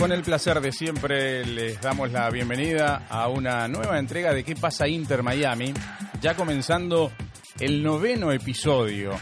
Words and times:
Con 0.00 0.12
el 0.12 0.22
placer 0.22 0.62
de 0.62 0.72
siempre 0.72 1.44
les 1.44 1.78
damos 1.78 2.10
la 2.10 2.30
bienvenida 2.30 3.06
a 3.10 3.28
una 3.28 3.68
nueva 3.68 3.98
entrega 3.98 4.32
de 4.32 4.44
¿Qué 4.44 4.56
pasa 4.56 4.88
Inter 4.88 5.22
Miami? 5.22 5.74
Ya 6.22 6.34
comenzando 6.34 7.12
el 7.58 7.82
noveno 7.82 8.32
episodio. 8.32 9.12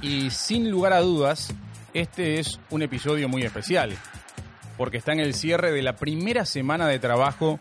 Y 0.00 0.30
sin 0.30 0.70
lugar 0.70 0.92
a 0.92 1.00
dudas, 1.00 1.52
este 1.94 2.38
es 2.38 2.60
un 2.70 2.82
episodio 2.82 3.28
muy 3.28 3.42
especial, 3.42 3.92
porque 4.76 4.98
está 4.98 5.14
en 5.14 5.18
el 5.18 5.34
cierre 5.34 5.72
de 5.72 5.82
la 5.82 5.96
primera 5.96 6.44
semana 6.44 6.86
de 6.86 7.00
trabajo 7.00 7.58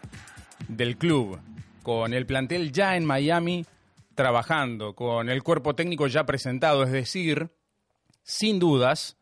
del 0.68 0.96
club, 0.96 1.40
con 1.82 2.14
el 2.14 2.28
plantel 2.28 2.72
ya 2.72 2.96
en 2.96 3.04
Miami 3.04 3.66
trabajando, 4.14 4.94
con 4.94 5.30
el 5.30 5.42
cuerpo 5.42 5.74
técnico 5.74 6.06
ya 6.06 6.24
presentado, 6.28 6.84
es 6.84 6.92
decir, 6.92 7.50
sin 8.22 8.60
dudas, 8.60 9.18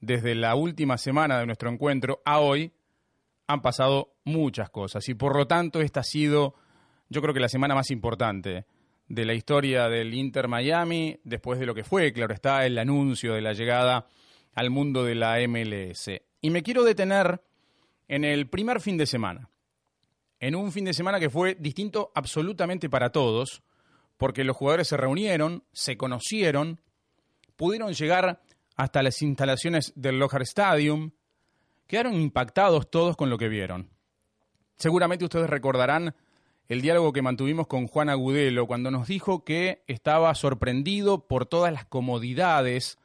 desde 0.00 0.34
la 0.34 0.54
última 0.54 0.98
semana 0.98 1.38
de 1.38 1.46
nuestro 1.46 1.70
encuentro 1.70 2.22
a 2.24 2.40
hoy, 2.40 2.72
han 3.46 3.62
pasado 3.62 4.14
muchas 4.24 4.70
cosas 4.70 5.08
y 5.08 5.14
por 5.14 5.36
lo 5.36 5.46
tanto 5.46 5.80
esta 5.80 6.00
ha 6.00 6.04
sido, 6.04 6.54
yo 7.08 7.20
creo 7.20 7.34
que 7.34 7.40
la 7.40 7.48
semana 7.48 7.74
más 7.74 7.90
importante 7.90 8.64
de 9.08 9.24
la 9.24 9.34
historia 9.34 9.88
del 9.88 10.14
Inter 10.14 10.46
Miami, 10.46 11.18
después 11.24 11.58
de 11.58 11.66
lo 11.66 11.74
que 11.74 11.82
fue, 11.82 12.12
claro 12.12 12.32
está, 12.32 12.64
el 12.64 12.78
anuncio 12.78 13.34
de 13.34 13.40
la 13.40 13.52
llegada 13.52 14.06
al 14.54 14.70
mundo 14.70 15.04
de 15.04 15.16
la 15.16 15.36
MLS. 15.48 16.10
Y 16.40 16.50
me 16.50 16.62
quiero 16.62 16.84
detener 16.84 17.42
en 18.06 18.24
el 18.24 18.48
primer 18.48 18.80
fin 18.80 18.96
de 18.96 19.06
semana, 19.06 19.50
en 20.38 20.54
un 20.54 20.72
fin 20.72 20.84
de 20.84 20.94
semana 20.94 21.18
que 21.18 21.28
fue 21.28 21.56
distinto 21.58 22.12
absolutamente 22.14 22.88
para 22.88 23.10
todos, 23.10 23.62
porque 24.16 24.44
los 24.44 24.56
jugadores 24.56 24.88
se 24.88 24.96
reunieron, 24.96 25.64
se 25.72 25.96
conocieron, 25.96 26.80
pudieron 27.56 27.92
llegar 27.92 28.40
hasta 28.80 29.02
las 29.02 29.20
instalaciones 29.20 29.92
del 29.94 30.18
Lojar 30.18 30.40
Stadium, 30.40 31.10
quedaron 31.86 32.14
impactados 32.14 32.90
todos 32.90 33.14
con 33.14 33.28
lo 33.28 33.36
que 33.36 33.50
vieron. 33.50 33.90
Seguramente 34.78 35.26
ustedes 35.26 35.50
recordarán 35.50 36.14
el 36.66 36.80
diálogo 36.80 37.12
que 37.12 37.20
mantuvimos 37.20 37.66
con 37.66 37.86
Juan 37.86 38.08
Agudelo 38.08 38.66
cuando 38.66 38.90
nos 38.90 39.06
dijo 39.06 39.44
que 39.44 39.84
estaba 39.86 40.34
sorprendido 40.34 41.28
por 41.28 41.44
todas 41.44 41.74
las 41.74 41.84
comodidades 41.84 42.98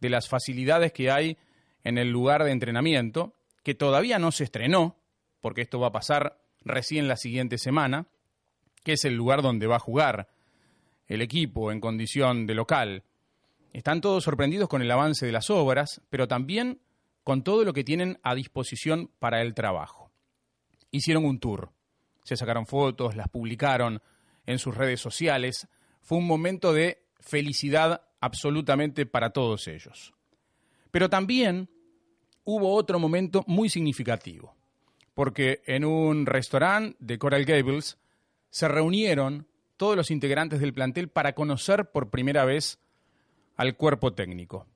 de 0.00 0.10
las 0.10 0.28
facilidades 0.28 0.92
que 0.92 1.10
hay 1.10 1.38
en 1.82 1.98
el 1.98 2.12
lugar 2.12 2.44
de 2.44 2.52
entrenamiento, 2.52 3.34
que 3.64 3.74
todavía 3.74 4.20
no 4.20 4.30
se 4.30 4.44
estrenó, 4.44 4.96
porque 5.40 5.62
esto 5.62 5.80
va 5.80 5.88
a 5.88 5.92
pasar 5.92 6.38
recién 6.64 7.08
la 7.08 7.16
siguiente 7.16 7.58
semana, 7.58 8.06
que 8.84 8.92
es 8.92 9.04
el 9.04 9.14
lugar 9.14 9.42
donde 9.42 9.66
va 9.66 9.76
a 9.76 9.80
jugar 9.80 10.28
el 11.08 11.20
equipo 11.20 11.72
en 11.72 11.80
condición 11.80 12.46
de 12.46 12.54
local. 12.54 13.02
Están 13.76 14.00
todos 14.00 14.24
sorprendidos 14.24 14.70
con 14.70 14.80
el 14.80 14.90
avance 14.90 15.26
de 15.26 15.32
las 15.32 15.50
obras, 15.50 16.00
pero 16.08 16.26
también 16.26 16.80
con 17.22 17.44
todo 17.44 17.62
lo 17.62 17.74
que 17.74 17.84
tienen 17.84 18.18
a 18.22 18.34
disposición 18.34 19.10
para 19.18 19.42
el 19.42 19.52
trabajo. 19.52 20.10
Hicieron 20.90 21.26
un 21.26 21.38
tour, 21.38 21.72
se 22.22 22.38
sacaron 22.38 22.64
fotos, 22.64 23.16
las 23.16 23.28
publicaron 23.28 24.00
en 24.46 24.58
sus 24.58 24.74
redes 24.74 24.98
sociales. 25.00 25.68
Fue 26.00 26.16
un 26.16 26.26
momento 26.26 26.72
de 26.72 27.02
felicidad 27.20 28.00
absolutamente 28.18 29.04
para 29.04 29.28
todos 29.28 29.68
ellos. 29.68 30.14
Pero 30.90 31.10
también 31.10 31.68
hubo 32.44 32.74
otro 32.74 32.98
momento 32.98 33.44
muy 33.46 33.68
significativo, 33.68 34.56
porque 35.12 35.60
en 35.66 35.84
un 35.84 36.24
restaurante 36.24 36.96
de 36.98 37.18
Coral 37.18 37.44
Gables 37.44 37.98
se 38.48 38.68
reunieron 38.68 39.46
todos 39.76 39.96
los 39.96 40.10
integrantes 40.10 40.60
del 40.60 40.72
plantel 40.72 41.10
para 41.10 41.34
conocer 41.34 41.90
por 41.90 42.08
primera 42.08 42.46
vez 42.46 42.78
al 43.56 43.76
cuerpo 43.76 44.12
técnico. 44.12 44.66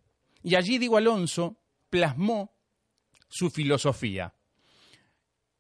Y 0.43 0.55
allí 0.55 0.79
Diego 0.79 0.97
Alonso 0.97 1.57
plasmó 1.89 2.53
su 3.29 3.51
filosofía. 3.51 4.35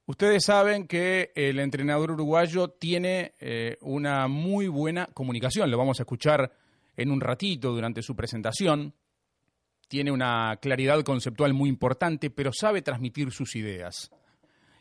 Ustedes 0.06 0.44
saben 0.44 0.88
que 0.88 1.30
el 1.36 1.60
entrenador 1.60 2.10
uruguayo 2.10 2.68
tiene 2.68 3.34
eh, 3.38 3.76
una 3.80 4.26
muy 4.26 4.66
buena 4.66 5.06
comunicación, 5.06 5.70
lo 5.70 5.78
vamos 5.78 6.00
a 6.00 6.02
escuchar 6.02 6.52
en 6.96 7.10
un 7.10 7.20
ratito 7.20 7.72
durante 7.72 8.02
su 8.02 8.16
presentación. 8.16 8.94
Tiene 9.88 10.10
una 10.10 10.58
claridad 10.60 11.02
conceptual 11.02 11.54
muy 11.54 11.68
importante, 11.68 12.30
pero 12.30 12.52
sabe 12.52 12.82
transmitir 12.82 13.30
sus 13.32 13.54
ideas. 13.56 14.10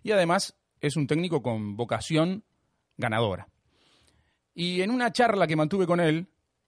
Y 0.03 0.12
además 0.12 0.56
es 0.81 0.96
un 0.96 1.08
técnico 1.08 1.41
con 1.41 1.75
vocación 1.75 2.44
ganadora. 2.97 3.47
Y 4.53 4.81
en 4.81 4.91
una 4.91 5.12
charla 5.12 5.47
que 5.47 5.56
mantuve 5.56 5.88
con 5.88 6.00
él, 6.00 6.28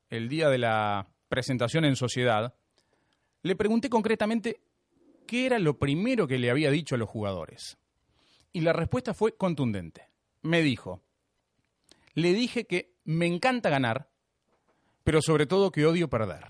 el 0.10 0.30
día 0.30 0.50
de 0.50 0.58
la 0.58 1.11
presentación 1.32 1.86
en 1.86 1.96
sociedad, 1.96 2.54
le 3.42 3.56
pregunté 3.56 3.90
concretamente 3.90 4.62
qué 5.26 5.46
era 5.46 5.60
lo 5.60 5.80
primero 5.80 6.28
que 6.28 6.38
le 6.38 6.52
había 6.52 6.70
dicho 6.70 6.96
a 6.96 6.98
los 6.98 7.10
jugadores. 7.10 7.78
Y 8.52 8.62
la 8.62 8.74
respuesta 8.74 9.14
fue 9.14 9.38
contundente. 9.38 10.10
Me 10.42 10.62
dijo, 10.62 11.02
le 12.16 12.34
dije 12.34 12.66
que 12.66 12.94
me 13.06 13.28
encanta 13.28 13.70
ganar, 13.70 14.10
pero 15.06 15.22
sobre 15.22 15.46
todo 15.46 15.72
que 15.72 15.86
odio 15.86 16.10
perder. 16.10 16.50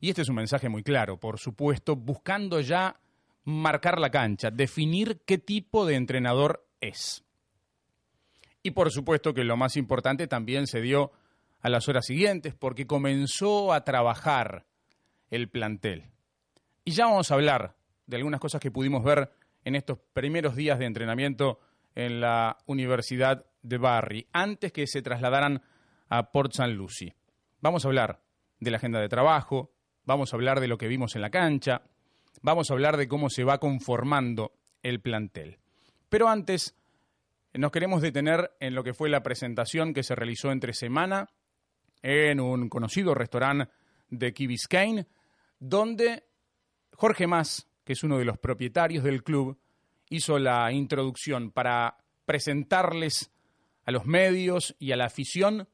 Y 0.00 0.10
este 0.10 0.20
es 0.20 0.28
un 0.28 0.36
mensaje 0.36 0.68
muy 0.68 0.82
claro, 0.82 1.18
por 1.18 1.38
supuesto, 1.38 1.96
buscando 1.96 2.60
ya 2.60 3.00
marcar 3.44 3.98
la 3.98 4.10
cancha, 4.10 4.50
definir 4.50 5.22
qué 5.24 5.38
tipo 5.38 5.86
de 5.86 5.94
entrenador 5.94 6.68
es. 6.80 7.24
Y 8.62 8.72
por 8.72 8.92
supuesto 8.92 9.32
que 9.32 9.44
lo 9.44 9.56
más 9.56 9.76
importante 9.76 10.26
también 10.26 10.66
se 10.66 10.82
dio 10.82 11.12
a 11.62 11.68
las 11.70 11.88
horas 11.88 12.06
siguientes 12.06 12.54
porque 12.54 12.86
comenzó 12.86 13.72
a 13.72 13.84
trabajar 13.84 14.66
el 15.30 15.48
plantel. 15.48 16.10
Y 16.84 16.90
ya 16.90 17.06
vamos 17.06 17.30
a 17.30 17.34
hablar 17.34 17.76
de 18.06 18.16
algunas 18.16 18.40
cosas 18.40 18.60
que 18.60 18.72
pudimos 18.72 19.04
ver 19.04 19.30
en 19.64 19.76
estos 19.76 19.98
primeros 20.12 20.56
días 20.56 20.78
de 20.78 20.86
entrenamiento 20.86 21.60
en 21.94 22.20
la 22.20 22.58
Universidad 22.66 23.46
de 23.62 23.78
Barry, 23.78 24.26
antes 24.32 24.72
que 24.72 24.86
se 24.86 25.02
trasladaran 25.02 25.62
a 26.08 26.32
Port 26.32 26.52
St. 26.52 26.72
Lucie. 26.72 27.14
Vamos 27.60 27.84
a 27.84 27.88
hablar 27.88 28.20
de 28.58 28.70
la 28.70 28.78
agenda 28.78 29.00
de 29.00 29.08
trabajo, 29.08 29.72
vamos 30.04 30.32
a 30.32 30.36
hablar 30.36 30.58
de 30.60 30.66
lo 30.66 30.78
que 30.78 30.88
vimos 30.88 31.14
en 31.14 31.22
la 31.22 31.30
cancha, 31.30 31.82
vamos 32.42 32.70
a 32.70 32.74
hablar 32.74 32.96
de 32.96 33.06
cómo 33.06 33.30
se 33.30 33.44
va 33.44 33.58
conformando 33.58 34.52
el 34.82 35.00
plantel. 35.00 35.58
Pero 36.08 36.28
antes, 36.28 36.76
nos 37.54 37.70
queremos 37.70 38.02
detener 38.02 38.50
en 38.58 38.74
lo 38.74 38.82
que 38.82 38.94
fue 38.94 39.08
la 39.08 39.22
presentación 39.22 39.94
que 39.94 40.02
se 40.02 40.16
realizó 40.16 40.50
entre 40.50 40.74
semana 40.74 41.28
en 42.02 42.40
un 42.40 42.68
conocido 42.68 43.14
restaurante 43.14 43.72
de 44.10 44.32
Key 44.32 44.46
Biscayne, 44.46 45.06
donde 45.58 46.24
Jorge 46.94 47.26
Mas, 47.26 47.68
que 47.84 47.94
es 47.94 48.02
uno 48.02 48.18
de 48.18 48.24
los 48.24 48.38
propietarios 48.38 49.04
del 49.04 49.22
club, 49.22 49.58
hizo 50.10 50.38
la 50.38 50.70
introducción 50.72 51.50
para 51.52 51.96
presentarles 52.26 53.32
a 53.84 53.90
los 53.92 54.04
medios 54.04 54.76
y 54.78 54.92
a 54.92 54.96
la 54.96 55.06
afición 55.06 55.68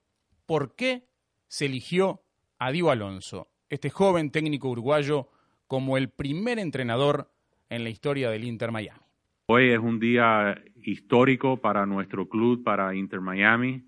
por 0.47 0.75
qué 0.75 1.09
se 1.49 1.67
eligió 1.67 2.23
a 2.59 2.71
Dio 2.71 2.91
Alonso, 2.91 3.49
este 3.69 3.91
joven 3.91 4.31
técnico 4.31 4.69
uruguayo, 4.69 5.29
como 5.67 5.97
el 5.97 6.09
primer 6.09 6.59
entrenador 6.59 7.31
en 7.69 7.85
la 7.85 7.91
historia 7.91 8.31
del 8.31 8.45
Inter 8.45 8.73
Miami. 8.73 9.01
Hoy 9.47 9.71
es 9.71 9.79
un 9.79 9.99
día 9.99 10.63
histórico 10.83 11.59
para 11.59 11.87
nuestro 11.87 12.29
club, 12.29 12.63
para 12.65 12.95
Inter 12.95 13.21
Miami 13.21 13.88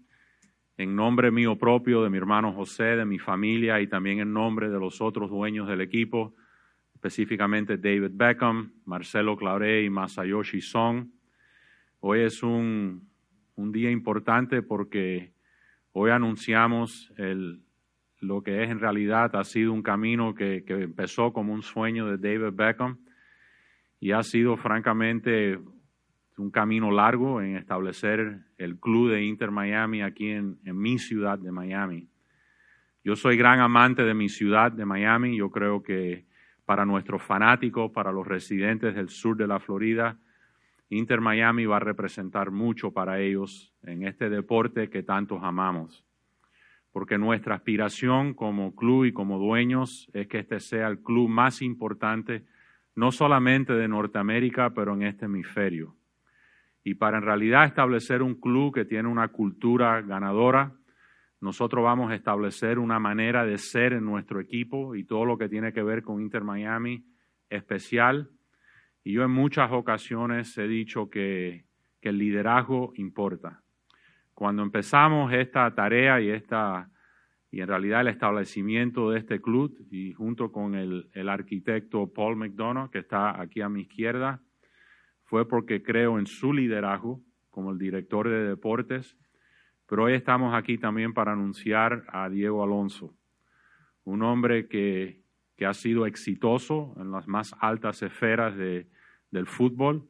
en 0.81 0.97
nombre 0.97 1.31
mío 1.31 1.59
propio, 1.59 2.03
de 2.03 2.09
mi 2.09 2.17
hermano 2.17 2.55
José, 2.55 2.97
de 2.97 3.05
mi 3.05 3.19
familia 3.19 3.83
y 3.83 3.87
también 3.87 4.21
en 4.21 4.33
nombre 4.33 4.71
de 4.71 4.79
los 4.79 5.03
otros 5.03 5.29
dueños 5.29 5.69
del 5.69 5.83
equipo, 5.83 6.35
específicamente 6.95 7.77
David 7.77 8.13
Beckham, 8.13 8.73
Marcelo 8.87 9.37
Claure 9.37 9.85
y 9.85 9.91
Masayoshi 9.91 10.63
Song. 10.63 11.07
Hoy 12.01 12.21
es 12.23 12.43
un, 12.43 13.07
día 13.57 13.91
importante 13.91 14.63
porque 14.63 15.35
hoy 15.93 16.11
anunciamos 16.13 17.13
lo 18.21 18.43
que 18.43 18.65
es 18.65 18.71
en 18.71 18.81
realidad 18.81 19.37
ha 19.37 19.45
sido 19.45 19.75
un 19.75 19.83
camino 19.83 20.35
que, 20.35 20.65
que 20.65 20.85
empezó 20.85 21.35
como 21.35 21.53
un 21.53 21.61
sueño 21.61 22.07
de 22.07 22.17
David 22.17 22.57
Beckham 22.57 22.97
y 24.01 24.13
ha 24.13 24.23
sido 24.23 24.57
francamente 24.57 25.59
un 26.41 26.51
camino 26.51 26.91
largo 26.91 27.43
en 27.43 27.57
establecer 27.57 28.41
el 28.57 28.79
club 28.79 29.11
de 29.11 29.25
Inter 29.25 29.51
Miami 29.51 30.03
aquí 30.03 30.31
en, 30.31 30.59
mi 30.65 30.99
ciudad 30.99 31.39
de 31.39 31.53
Miami. 31.53 32.09
Yo 33.05 33.15
soy 33.15 33.37
gran 33.37 33.61
amante 33.61 34.03
de 34.03 34.15
mi 34.15 34.29
ciudad 34.29 34.73
de 34.73 34.85
Miami. 34.85 35.37
Yo 35.37 35.51
creo 35.51 35.83
que 35.83 36.25
para 36.65 36.85
nuestros 36.85 37.23
fanáticos, 37.23 37.91
para 37.93 38.11
los 38.11 38.27
residentes 38.27 38.95
del 38.95 39.11
sur 39.11 39.37
de 39.37 39.47
la 39.47 39.61
Florida, 39.61 40.19
Inter 40.89 41.21
Miami 41.21 41.67
va 41.67 41.77
a 41.77 41.81
representar 41.81 42.51
mucho 42.51 42.91
para 42.91 43.21
ellos 43.21 43.73
en 43.83 44.07
este 44.07 44.29
deporte 44.29 44.89
que 44.89 45.03
tantos 45.03 45.41
amamos. 45.43 46.05
Porque 46.91 47.19
nuestra 47.19 47.55
aspiración 47.55 48.35
como 48.35 48.75
club 48.75 49.05
y 49.05 49.13
como 49.13 49.39
dueños 49.39 50.11
es 50.13 50.27
que 50.27 50.41
este 50.41 50.59
sea 50.59 50.89
el 50.89 51.01
club 51.01 51.29
más 51.29 51.63
importante, 51.63 52.45
no 52.97 53.13
solamente 53.13 53.75
de 53.75 53.87
Norteamérica, 53.87 54.71
pero 54.71 54.95
en 54.95 55.03
este 55.03 55.27
hemisferio. 55.27 55.95
Y 56.83 56.95
para 56.95 57.19
en 57.19 57.25
realidad 57.25 57.67
establecer 57.67 58.23
un 58.23 58.41
club 58.41 58.75
que 58.75 58.85
tiene 58.85 59.09
una 59.09 59.29
cultura 59.29 60.01
ganadora, 60.01 60.73
nosotros 61.41 61.85
vamos 61.85 62.11
a 62.11 62.15
establecer 62.15 62.79
una 62.79 62.99
manera 62.99 63.45
de 63.45 63.59
ser 63.59 63.93
en 63.93 64.05
nuestro 64.05 64.41
equipo 64.41 64.95
y 64.95 65.05
todo 65.05 65.25
lo 65.25 65.39
que 65.39 65.49
tiene 65.49 65.73
que 65.73 65.83
ver 65.83 66.03
con 66.03 66.21
Inter 66.21 66.45
Miami 66.45 67.05
especial. 67.49 68.31
Y 69.03 69.13
yo 69.13 69.23
en 69.23 69.31
muchas 69.31 69.71
ocasiones 69.73 70.57
he 70.59 70.69
dicho 70.69 71.09
que, 71.09 71.65
que 72.01 72.11
el 72.11 72.19
liderazgo 72.19 72.93
importa. 72.97 73.63
Cuando 74.35 74.63
empezamos 74.63 75.33
esta 75.33 75.75
tarea 75.75 76.21
y 76.21 76.31
esta 76.31 76.91
y 77.53 77.61
en 77.61 77.69
realidad 77.69 78.03
el 78.03 78.09
establecimiento 78.09 79.11
de 79.11 79.19
este 79.19 79.41
club 79.41 79.77
y 79.91 80.13
junto 80.13 80.53
con 80.53 80.77
el, 80.77 81.11
el, 81.15 81.29
arquitecto 81.29 82.13
Paul 82.13 82.37
McDonough, 82.37 82.91
que 82.91 83.01
está 83.01 83.41
aquí 83.41 83.61
a 83.61 83.69
mi 83.69 83.83
izquierda, 83.83 84.41
fue 85.31 85.49
porque 85.49 85.83
creo 85.83 86.19
en 86.19 86.27
su 86.27 86.53
liderazgo 86.53 87.23
como 87.51 87.71
el 87.71 87.79
director 87.79 88.29
de 88.29 88.45
deportes, 88.45 89.17
pero 89.87 90.05
hoy 90.05 90.13
estamos 90.13 90.55
aquí 90.55 90.77
también 90.77 91.15
para 91.15 91.33
anunciar 91.33 92.05
a 92.09 92.29
Diego 92.29 92.63
Alonso, 92.63 93.15
un 94.05 94.23
hombre 94.23 94.69
que, 94.69 95.23
que 95.57 95.65
ha 95.65 95.73
sido 95.73 96.05
exitoso 96.05 96.95
en 96.99 97.11
las 97.11 97.27
más 97.29 97.55
altas 97.61 98.03
esferas 98.03 98.57
de, 98.57 98.89
del 99.31 99.47
fútbol. 99.47 100.07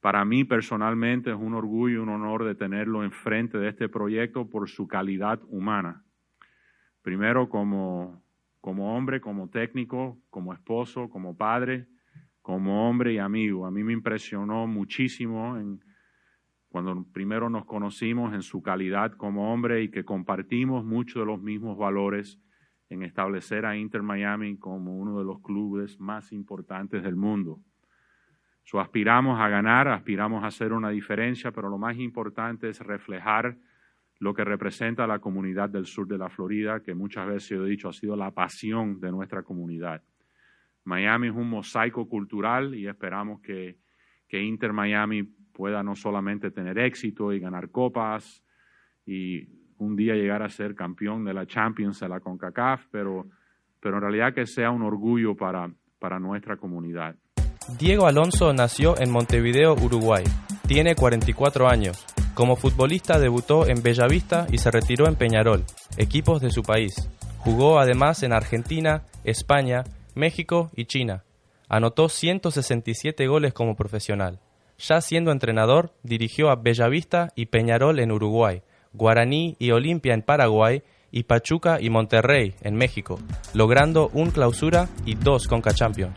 Para 0.00 0.24
mí 0.24 0.42
personalmente 0.42 1.30
es 1.30 1.36
un 1.36 1.54
orgullo 1.54 1.94
y 1.94 2.02
un 2.02 2.08
honor 2.08 2.44
de 2.44 2.54
tenerlo 2.54 3.04
enfrente 3.04 3.58
de 3.58 3.68
este 3.68 3.88
proyecto 3.88 4.48
por 4.48 4.68
su 4.68 4.88
calidad 4.88 5.40
humana 5.48 6.02
primero 7.02 7.48
como, 7.48 8.22
como 8.60 8.96
hombre, 8.96 9.20
como 9.20 9.50
técnico, 9.50 10.18
como 10.30 10.54
esposo, 10.54 11.10
como 11.10 11.36
padre, 11.36 11.88
como 12.42 12.88
hombre 12.88 13.14
y 13.14 13.18
amigo. 13.18 13.64
A 13.66 13.70
mí 13.70 13.82
me 13.84 13.92
impresionó 13.92 14.66
muchísimo 14.66 15.56
en, 15.56 15.80
cuando 16.68 17.06
primero 17.12 17.48
nos 17.48 17.64
conocimos 17.64 18.34
en 18.34 18.42
su 18.42 18.62
calidad 18.62 19.12
como 19.12 19.52
hombre 19.52 19.82
y 19.82 19.90
que 19.90 20.04
compartimos 20.04 20.84
muchos 20.84 21.22
de 21.22 21.26
los 21.26 21.40
mismos 21.40 21.78
valores 21.78 22.38
en 22.88 23.02
establecer 23.02 23.64
a 23.64 23.76
Inter 23.76 24.02
Miami 24.02 24.58
como 24.58 24.98
uno 24.98 25.18
de 25.18 25.24
los 25.24 25.40
clubes 25.40 25.98
más 25.98 26.32
importantes 26.32 27.02
del 27.02 27.16
mundo. 27.16 27.60
So, 28.64 28.80
aspiramos 28.80 29.40
a 29.40 29.48
ganar, 29.48 29.88
aspiramos 29.88 30.44
a 30.44 30.48
hacer 30.48 30.72
una 30.72 30.90
diferencia, 30.90 31.50
pero 31.52 31.68
lo 31.68 31.78
más 31.78 31.96
importante 31.96 32.68
es 32.68 32.80
reflejar 32.80 33.56
lo 34.18 34.34
que 34.34 34.44
representa 34.44 35.06
la 35.06 35.18
comunidad 35.18 35.68
del 35.68 35.86
sur 35.86 36.06
de 36.06 36.18
la 36.18 36.28
Florida, 36.28 36.80
que 36.80 36.94
muchas 36.94 37.26
veces 37.26 37.52
he 37.52 37.64
dicho 37.64 37.88
ha 37.88 37.92
sido 37.92 38.14
la 38.14 38.30
pasión 38.30 39.00
de 39.00 39.10
nuestra 39.10 39.42
comunidad. 39.42 40.02
Miami 40.84 41.28
es 41.28 41.34
un 41.34 41.48
mosaico 41.48 42.08
cultural 42.08 42.74
y 42.74 42.86
esperamos 42.86 43.40
que, 43.40 43.76
que 44.28 44.42
Inter 44.42 44.72
Miami 44.72 45.22
pueda 45.22 45.82
no 45.82 45.94
solamente 45.94 46.50
tener 46.50 46.78
éxito 46.78 47.32
y 47.32 47.40
ganar 47.40 47.70
copas 47.70 48.42
y 49.06 49.46
un 49.78 49.96
día 49.96 50.14
llegar 50.14 50.42
a 50.42 50.48
ser 50.48 50.74
campeón 50.74 51.24
de 51.24 51.34
la 51.34 51.46
Champions 51.46 52.00
de 52.00 52.08
la 52.08 52.20
CONCACAF, 52.20 52.86
pero, 52.90 53.26
pero 53.80 53.96
en 53.96 54.02
realidad 54.02 54.34
que 54.34 54.46
sea 54.46 54.70
un 54.70 54.82
orgullo 54.82 55.34
para, 55.36 55.70
para 55.98 56.18
nuestra 56.18 56.56
comunidad. 56.56 57.16
Diego 57.78 58.06
Alonso 58.06 58.52
nació 58.52 58.98
en 58.98 59.10
Montevideo, 59.10 59.74
Uruguay. 59.74 60.24
Tiene 60.66 60.94
44 60.94 61.68
años. 61.68 62.04
Como 62.34 62.56
futbolista 62.56 63.18
debutó 63.18 63.68
en 63.68 63.82
Bellavista 63.82 64.46
y 64.50 64.58
se 64.58 64.70
retiró 64.70 65.06
en 65.06 65.16
Peñarol, 65.16 65.64
equipos 65.96 66.40
de 66.40 66.50
su 66.50 66.62
país. 66.62 66.92
Jugó 67.38 67.78
además 67.78 68.22
en 68.22 68.32
Argentina, 68.32 69.02
España, 69.24 69.84
México 70.14 70.70
y 70.76 70.86
China. 70.86 71.24
Anotó 71.68 72.08
167 72.08 73.26
goles 73.26 73.54
como 73.54 73.76
profesional. 73.76 74.40
Ya 74.78 75.00
siendo 75.00 75.32
entrenador, 75.32 75.92
dirigió 76.02 76.50
a 76.50 76.56
Bellavista 76.56 77.32
y 77.36 77.46
Peñarol 77.46 78.00
en 78.00 78.12
Uruguay, 78.12 78.62
Guaraní 78.92 79.56
y 79.58 79.70
Olimpia 79.70 80.14
en 80.14 80.22
Paraguay 80.22 80.82
y 81.10 81.24
Pachuca 81.24 81.78
y 81.80 81.90
Monterrey 81.90 82.54
en 82.62 82.74
México, 82.74 83.18
logrando 83.54 84.10
un 84.12 84.30
clausura 84.30 84.88
y 85.04 85.14
dos 85.14 85.46
Conca 85.46 85.72
Champions. 85.72 86.14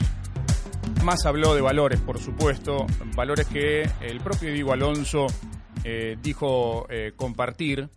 Más 1.04 1.26
habló 1.26 1.54
de 1.54 1.62
valores, 1.62 2.00
por 2.00 2.18
supuesto, 2.20 2.88
valores 3.16 3.48
que 3.48 3.84
el 4.02 4.20
propio 4.22 4.52
Diego 4.52 4.74
Alonso 4.74 5.28
eh, 5.84 6.18
dijo 6.22 6.88
eh, 6.90 7.12
compartir. 7.16 7.90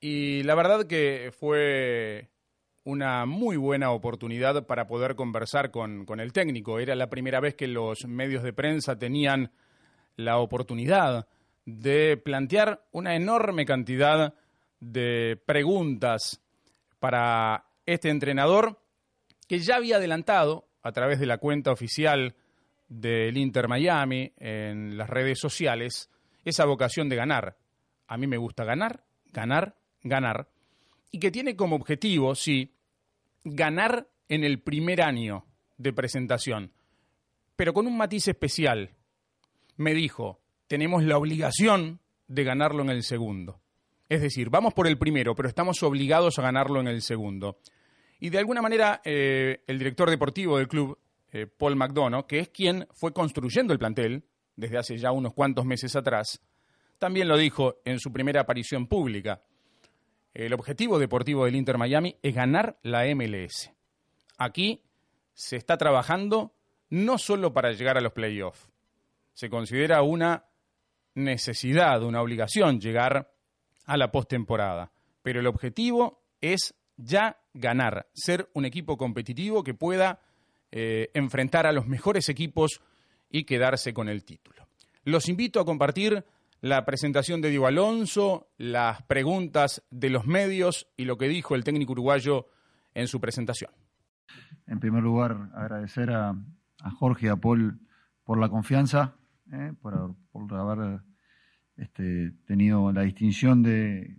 Y 0.00 0.42
la 0.42 0.54
verdad 0.54 0.86
que 0.86 1.32
fue 1.38 2.28
una 2.88 3.26
muy 3.26 3.58
buena 3.58 3.90
oportunidad 3.90 4.64
para 4.64 4.86
poder 4.86 5.14
conversar 5.14 5.70
con, 5.70 6.06
con, 6.06 6.20
el 6.20 6.32
técnico. 6.32 6.78
Era 6.78 6.94
la 6.94 7.10
primera 7.10 7.38
vez 7.38 7.54
que 7.54 7.68
los 7.68 8.06
medios 8.06 8.42
de 8.42 8.54
prensa 8.54 8.98
tenían 8.98 9.52
la 10.16 10.38
oportunidad 10.38 11.28
de 11.66 12.16
plantear 12.16 12.82
una 12.92 13.14
enorme 13.14 13.66
cantidad 13.66 14.32
de 14.80 15.38
preguntas 15.44 16.40
para 16.98 17.66
este 17.84 18.08
entrenador 18.08 18.80
que 19.46 19.58
ya 19.58 19.76
había 19.76 19.96
adelantado 19.96 20.66
a 20.82 20.90
través 20.92 21.20
de 21.20 21.26
la 21.26 21.36
cuenta 21.36 21.70
oficial 21.70 22.36
del 22.88 23.36
Inter 23.36 23.68
Miami 23.68 24.32
en 24.38 24.96
las 24.96 25.10
redes 25.10 25.38
sociales 25.38 26.08
esa 26.42 26.64
vocación 26.64 27.10
de 27.10 27.16
ganar. 27.16 27.58
A 28.06 28.16
mí 28.16 28.26
me 28.26 28.38
gusta 28.38 28.64
ganar, 28.64 29.04
ganar, 29.26 29.76
ganar. 30.02 30.48
Y 31.10 31.18
que 31.18 31.30
tiene 31.30 31.54
como 31.54 31.76
objetivo, 31.76 32.34
sí, 32.34 32.77
ganar 33.44 34.08
en 34.28 34.44
el 34.44 34.60
primer 34.60 35.02
año 35.02 35.46
de 35.76 35.92
presentación, 35.92 36.72
pero 37.56 37.72
con 37.72 37.86
un 37.86 37.96
matiz 37.96 38.28
especial. 38.28 38.90
Me 39.76 39.94
dijo, 39.94 40.40
tenemos 40.66 41.02
la 41.04 41.16
obligación 41.16 42.00
de 42.26 42.44
ganarlo 42.44 42.82
en 42.82 42.90
el 42.90 43.02
segundo. 43.02 43.60
Es 44.08 44.20
decir, 44.22 44.50
vamos 44.50 44.74
por 44.74 44.86
el 44.86 44.98
primero, 44.98 45.34
pero 45.34 45.48
estamos 45.48 45.82
obligados 45.82 46.38
a 46.38 46.42
ganarlo 46.42 46.80
en 46.80 46.88
el 46.88 47.02
segundo. 47.02 47.58
Y 48.20 48.30
de 48.30 48.38
alguna 48.38 48.62
manera, 48.62 49.00
eh, 49.04 49.62
el 49.66 49.78
director 49.78 50.10
deportivo 50.10 50.58
del 50.58 50.68
club, 50.68 50.98
eh, 51.30 51.46
Paul 51.46 51.76
McDonough, 51.76 52.26
que 52.26 52.40
es 52.40 52.48
quien 52.48 52.86
fue 52.92 53.12
construyendo 53.12 53.72
el 53.72 53.78
plantel, 53.78 54.24
desde 54.56 54.78
hace 54.78 54.98
ya 54.98 55.12
unos 55.12 55.34
cuantos 55.34 55.64
meses 55.64 55.94
atrás, 55.94 56.40
también 56.98 57.28
lo 57.28 57.36
dijo 57.36 57.76
en 57.84 58.00
su 58.00 58.12
primera 58.12 58.40
aparición 58.40 58.86
pública. 58.86 59.42
El 60.38 60.52
objetivo 60.52 61.00
deportivo 61.00 61.46
del 61.46 61.56
Inter 61.56 61.78
Miami 61.78 62.14
es 62.22 62.32
ganar 62.32 62.78
la 62.82 63.04
MLS. 63.12 63.72
Aquí 64.36 64.84
se 65.34 65.56
está 65.56 65.76
trabajando 65.76 66.54
no 66.90 67.18
solo 67.18 67.52
para 67.52 67.72
llegar 67.72 67.98
a 67.98 68.00
los 68.00 68.12
playoffs. 68.12 68.68
Se 69.34 69.50
considera 69.50 70.02
una 70.02 70.44
necesidad, 71.14 72.04
una 72.04 72.22
obligación 72.22 72.78
llegar 72.80 73.32
a 73.84 73.96
la 73.96 74.12
postemporada. 74.12 74.92
Pero 75.22 75.40
el 75.40 75.48
objetivo 75.48 76.22
es 76.40 76.72
ya 76.96 77.40
ganar, 77.52 78.06
ser 78.12 78.48
un 78.54 78.64
equipo 78.64 78.96
competitivo 78.96 79.64
que 79.64 79.74
pueda 79.74 80.20
eh, 80.70 81.10
enfrentar 81.14 81.66
a 81.66 81.72
los 81.72 81.88
mejores 81.88 82.28
equipos 82.28 82.80
y 83.28 83.42
quedarse 83.42 83.92
con 83.92 84.08
el 84.08 84.24
título. 84.24 84.68
Los 85.02 85.28
invito 85.28 85.58
a 85.58 85.64
compartir 85.64 86.24
la 86.60 86.84
presentación 86.84 87.40
de 87.40 87.50
Diego 87.50 87.66
Alonso, 87.66 88.48
las 88.56 89.02
preguntas 89.02 89.84
de 89.90 90.10
los 90.10 90.26
medios 90.26 90.88
y 90.96 91.04
lo 91.04 91.16
que 91.16 91.28
dijo 91.28 91.54
el 91.54 91.64
técnico 91.64 91.92
uruguayo 91.92 92.46
en 92.94 93.06
su 93.06 93.20
presentación. 93.20 93.70
En 94.66 94.80
primer 94.80 95.02
lugar, 95.02 95.50
agradecer 95.54 96.10
a, 96.10 96.34
Jorge 96.98 97.26
y 97.26 97.28
a 97.28 97.36
Paul 97.36 97.80
por 98.24 98.38
la 98.38 98.48
confianza, 98.48 99.16
eh, 99.52 99.72
por, 99.80 100.14
haber 100.52 101.00
este, 101.76 102.32
tenido 102.46 102.92
la 102.92 103.02
distinción 103.02 103.62
de, 103.62 104.16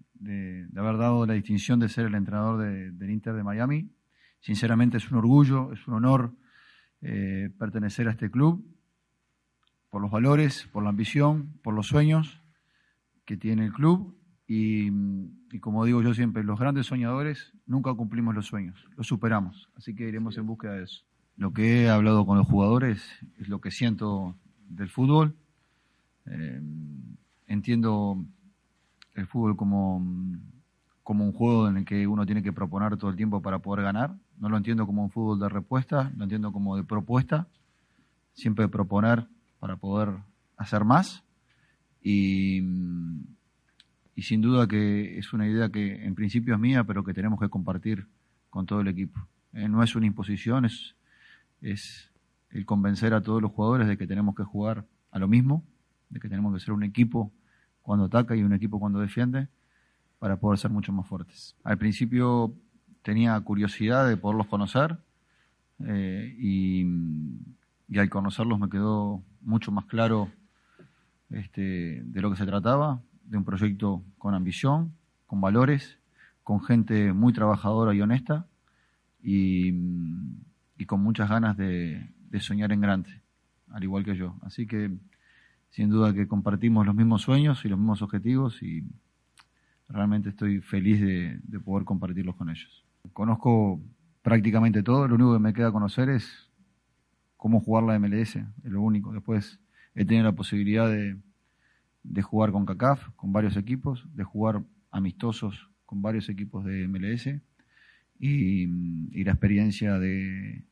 haber 0.75 0.98
dado 0.98 1.25
la 1.25 1.34
distinción 1.34 1.79
de 1.79 1.89
ser 1.89 2.08
el 2.08 2.15
entrenador 2.15 2.60
del 2.60 3.10
Inter 3.10 3.34
de 3.34 3.43
Miami. 3.43 3.91
Sinceramente 4.39 4.98
es 4.98 5.12
un 5.12 5.17
orgullo, 5.17 5.72
es 5.74 5.88
un 5.88 5.96
honor 5.96 6.34
eh, 7.01 7.50
pertenecer 7.58 8.08
a 8.08 8.12
este 8.12 8.31
club 8.31 8.79
por 9.89 10.01
los 10.01 10.12
valores, 10.12 10.67
por 10.72 10.84
la 10.84 10.89
ambición, 10.89 11.60
por 11.63 11.74
los 11.74 11.88
sueños 11.88 12.41
que 13.25 13.38
tiene 13.38 13.65
el 13.65 13.74
club 13.74 14.15
y, 14.48 14.89
como 15.60 15.86
digo 15.86 16.01
yo 16.01 16.15
siempre, 16.15 16.43
los 16.43 16.60
grandes 16.60 16.88
soñadores 16.88 17.53
nunca 17.67 17.93
cumplimos 17.93 18.34
los 18.34 18.48
sueños, 18.48 18.84
los 18.98 19.05
superamos, 19.05 19.69
así 19.75 19.93
que 19.93 20.08
iremos 20.08 20.38
en 20.38 20.48
búsqueda 20.48 20.74
de 20.74 20.84
eso. 20.86 21.03
Lo 21.38 21.53
que 21.53 21.84
he 21.84 21.89
hablado 21.89 22.25
con 22.25 22.38
los 22.38 22.48
jugadores 22.48 23.03
es 23.38 23.48
lo 23.48 23.62
que 23.62 23.72
siento 23.72 24.36
del 24.67 24.89
fútbol. 24.89 25.36
Eh, 26.25 26.62
entiendo 27.48 28.25
el 29.13 29.27
fútbol 29.27 29.55
como, 29.55 30.03
como 31.03 31.25
un 31.25 31.31
juego 31.31 31.69
en 31.69 31.77
el 31.77 31.86
que 31.86 32.08
uno 32.08 32.25
tiene 32.25 32.43
que 32.43 32.51
proponer 32.51 32.98
todo 32.98 33.12
el 33.12 33.15
tiempo 33.15 33.41
para 33.41 33.60
poder 33.60 33.84
ganar. 33.84 34.15
No 34.38 34.50
lo 34.50 34.58
entiendo 34.58 34.86
como 34.86 35.03
un 35.03 35.12
fútbol 35.12 35.39
de 35.39 35.48
respuesta, 35.48 36.12
lo 36.17 36.24
entiendo 36.24 36.51
como 36.51 36.75
de 36.75 36.84
propuesta, 36.84 37.48
siempre 38.34 38.67
proponer 38.67 39.27
para 39.60 39.78
poder 39.78 40.10
hacer 40.58 40.86
más 40.86 41.24
y, 42.01 42.62
y, 44.16 44.22
sin 44.22 44.42
duda 44.42 44.68
que 44.68 45.18
es 45.18 45.34
una 45.34 45.48
idea 45.48 45.70
que 45.70 46.06
en 46.06 46.16
principio 46.16 46.54
es 46.54 46.60
mía, 46.60 46.84
pero 46.84 47.04
que 47.04 47.13
tenemos 47.13 47.39
que 47.39 47.50
compartir 47.50 48.08
con 48.50 48.66
todo 48.66 48.82
el 48.82 48.88
equipo. 48.88 49.20
Eh, 49.54 49.68
no 49.68 49.84
es 49.84 49.96
una 49.96 50.06
imposición, 50.06 50.66
es, 50.66 50.96
es 51.62 52.10
el 52.51 52.66
convencer 52.66 53.13
a 53.13 53.22
todos 53.22 53.42
los 53.42 53.51
jugadores 53.51 53.88
de 53.88 53.98
que 53.98 54.08
tenemos 54.08 54.36
que 54.36 54.44
jugar 54.44 54.86
a 55.12 55.20
lo 55.20 55.28
mismo, 55.28 55.63
de 56.10 56.20
que 56.20 56.30
tenemos 56.30 56.54
que 56.54 56.60
ser 56.60 56.74
un 56.74 56.84
equipo 56.84 57.32
cuando 57.82 58.06
ataca 58.06 58.36
y 58.36 58.44
un 58.44 58.54
equipo 58.54 58.80
cuando 58.80 59.00
defiende 59.00 59.48
para 60.20 60.38
poder 60.38 60.60
ser 60.60 60.72
mucho 60.72 60.92
más 60.92 61.08
fuertes. 61.08 61.56
Al 61.63 61.78
principio 61.78 62.54
tenía 63.01 63.39
curiosidad 63.42 64.08
de 64.08 64.18
poderlos 64.18 64.48
conocer 64.48 64.98
eh, 65.86 66.36
y 66.38 66.86
y 67.89 67.98
al 67.98 68.10
conocerlos 68.10 68.60
me 68.60 68.69
quedó 68.69 69.24
mucho 69.41 69.72
más 69.72 69.86
claro 69.86 70.29
este, 71.31 72.01
de 72.03 72.22
lo 72.22 72.29
que 72.29 72.38
se 72.38 72.46
trataba, 72.46 73.01
de 73.24 73.38
un 73.38 73.43
proyecto 73.43 74.03
con 74.17 74.36
ambición, 74.36 74.93
con 75.25 75.41
valores, 75.41 75.98
con 76.43 76.62
gente 76.62 77.13
muy 77.13 77.34
trabajadora 77.34 77.93
y 77.93 78.01
honesta 78.01 78.48
y, 79.22 79.74
con 80.86 81.01
muchas 81.01 81.29
ganas 81.29 81.58
de, 81.58 82.10
soñar 82.39 82.72
en 82.72 82.81
grande, 82.81 83.22
al 83.69 83.84
igual 83.84 84.03
que 84.03 84.15
yo. 84.15 84.36
Así 84.41 84.65
que 84.65 84.91
sin 85.69 85.89
duda 85.89 86.13
que 86.13 86.27
compartimos 86.27 86.86
los 86.86 86.96
mismos 86.96 87.22
sueños 87.22 87.63
y 87.65 87.69
los 87.69 87.77
mismos 87.77 88.01
objetivos 88.01 88.63
y 88.63 88.84
realmente 89.88 90.29
estoy 90.29 90.62
feliz 90.62 91.01
de, 91.01 91.39
de 91.43 91.60
poder 91.60 91.86
compartirlos 91.86 92.36
con 92.36 92.50
ellos. 92.50 92.86
Conozco 93.13 93.79
prácticamente 94.24 94.81
todo, 94.81 95.08
lo 95.08 95.15
único 95.15 95.34
que 95.34 95.39
me 95.39 95.53
queda 95.53 95.72
conocer 95.72 96.10
es 96.10 96.49
cómo 97.39 97.62
jugar 97.62 97.86
la 97.86 97.98
MLS, 97.98 98.36
es 98.36 98.46
lo 98.63 98.81
único. 98.81 99.13
Después 99.13 99.62
he 99.96 100.03
tenido 100.03 100.25
la 100.25 100.34
posibilidad 100.34 100.89
de, 100.91 101.15
jugar 102.22 102.51
con 102.51 102.65
CACAF, 102.65 103.12
con 103.15 103.31
varios 103.31 103.55
equipos, 103.55 104.05
de 104.13 104.25
jugar 104.25 104.62
amistosos 104.91 105.69
con 105.86 106.01
varios 106.01 106.27
equipos 106.27 106.65
de 106.65 106.86
MLS 106.89 107.29
y, 108.19 109.24
la 109.24 109.31
experiencia 109.31 109.98
de, 110.00 110.65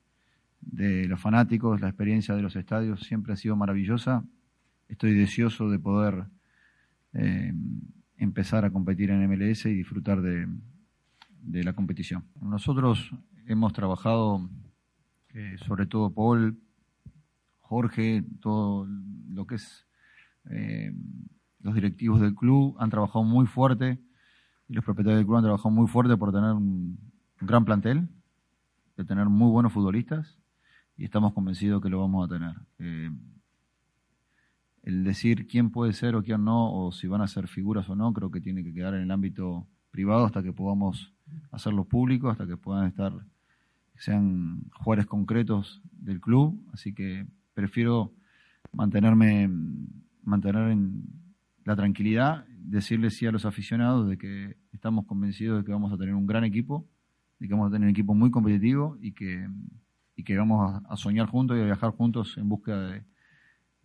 de, 0.60 1.08
los 1.08 1.22
fanáticos, 1.22 1.80
la 1.80 1.88
experiencia 1.88 2.36
de 2.36 2.42
los 2.42 2.58
estadios 2.58 3.00
siempre 3.00 3.32
ha 3.32 3.38
sido 3.38 3.56
maravillosa. 3.56 4.26
Estoy 4.90 5.14
deseoso 5.14 5.70
de 5.70 5.80
poder 5.80 6.26
eh, 7.14 7.54
empezar 8.18 8.66
a 8.66 8.72
competir 8.72 9.10
en 9.10 9.26
MLS 9.26 9.68
y 9.68 9.74
disfrutar 9.74 10.22
de 10.22 11.64
la 11.64 11.72
competición. 11.72 12.26
Nosotros 12.42 13.10
hemos 13.46 13.72
trabajado, 13.72 14.50
eh, 15.34 15.58
sobre 15.66 15.86
todo 15.86 16.14
Paul, 16.14 16.60
Jorge, 17.60 18.24
todo 18.42 18.88
lo 19.30 19.46
que 19.46 19.56
es 19.56 19.88
eh, 20.50 20.94
los 21.60 21.76
directivos 21.76 22.22
del 22.22 22.36
club 22.36 22.76
han 22.80 22.90
trabajado 22.90 23.24
muy 23.24 23.46
fuerte 23.46 24.00
y 24.70 24.74
los 24.74 24.86
propietarios 24.86 25.20
del 25.20 25.26
club 25.26 25.38
han 25.38 25.44
trabajado 25.44 25.70
muy 25.70 25.88
fuerte 25.88 26.16
por 26.18 26.32
tener 26.32 26.52
un, 26.52 26.98
gran 27.42 27.66
plantel, 27.66 28.08
de 28.96 29.06
tener 29.06 29.28
muy 29.28 29.50
buenos 29.52 29.74
futbolistas 29.74 30.40
y 30.96 31.06
estamos 31.06 31.34
convencidos 31.34 31.82
que 31.82 31.90
lo 31.90 32.00
vamos 32.00 32.26
a 32.26 32.34
tener. 32.34 32.56
Eh, 32.80 33.12
el 34.84 35.04
decir 35.04 35.48
quién 35.48 35.70
puede 35.70 35.94
ser 35.94 36.16
o 36.16 36.24
quién 36.24 36.46
no, 36.46 36.74
o 36.74 36.92
si 36.92 37.08
van 37.08 37.22
a 37.22 37.28
ser 37.28 37.48
figuras 37.48 37.90
o 37.90 37.96
no, 37.96 38.14
creo 38.14 38.32
que 38.32 38.40
tiene 38.40 38.64
que 38.64 38.74
quedar 38.74 38.94
en 38.94 39.02
el 39.02 39.12
ámbito 39.12 39.68
privado 39.92 40.26
hasta 40.26 40.42
que 40.42 40.54
podamos 40.54 41.14
hacerlo 41.52 41.84
público, 41.84 42.30
hasta 42.30 42.48
que 42.48 42.56
puedan 42.56 42.88
estar, 42.88 43.14
sean 44.00 44.64
jugadores 44.72 45.06
concretos 45.06 45.82
del 45.92 46.20
club. 46.20 46.60
Así 46.74 46.94
que 46.94 47.26
prefiero 47.54 48.14
mantenerme, 48.72 49.50
mantener 50.24 50.72
en 50.72 51.04
la 51.66 51.76
tranquilidad, 51.76 52.46
decirles 52.48 53.16
sí 53.16 53.26
a 53.26 53.32
los 53.32 53.46
aficionados 53.46 54.10
de 54.10 54.18
que 54.18 54.58
estamos 54.72 55.06
convencidos 55.06 55.60
de 55.60 55.66
que 55.66 55.72
vamos 55.72 55.92
a 55.92 55.98
tener 55.98 56.16
un 56.16 56.28
gran 56.28 56.44
equipo, 56.44 56.88
de 57.40 57.48
que 57.48 57.54
vamos 57.54 57.70
a 57.70 57.72
tener 57.72 57.86
un 57.86 57.92
equipo 57.92 58.14
muy 58.14 58.32
competitivo 58.32 58.98
y 59.02 59.14
que, 59.14 59.48
y 60.16 60.24
que 60.24 60.38
vamos 60.38 60.82
a 60.88 60.98
soñar 60.98 61.28
juntos 61.28 61.58
y 61.58 61.62
a 61.62 61.66
viajar 61.66 61.92
juntos 61.92 62.38
en 62.38 62.50
búsqueda 62.50 62.88
de 62.90 63.04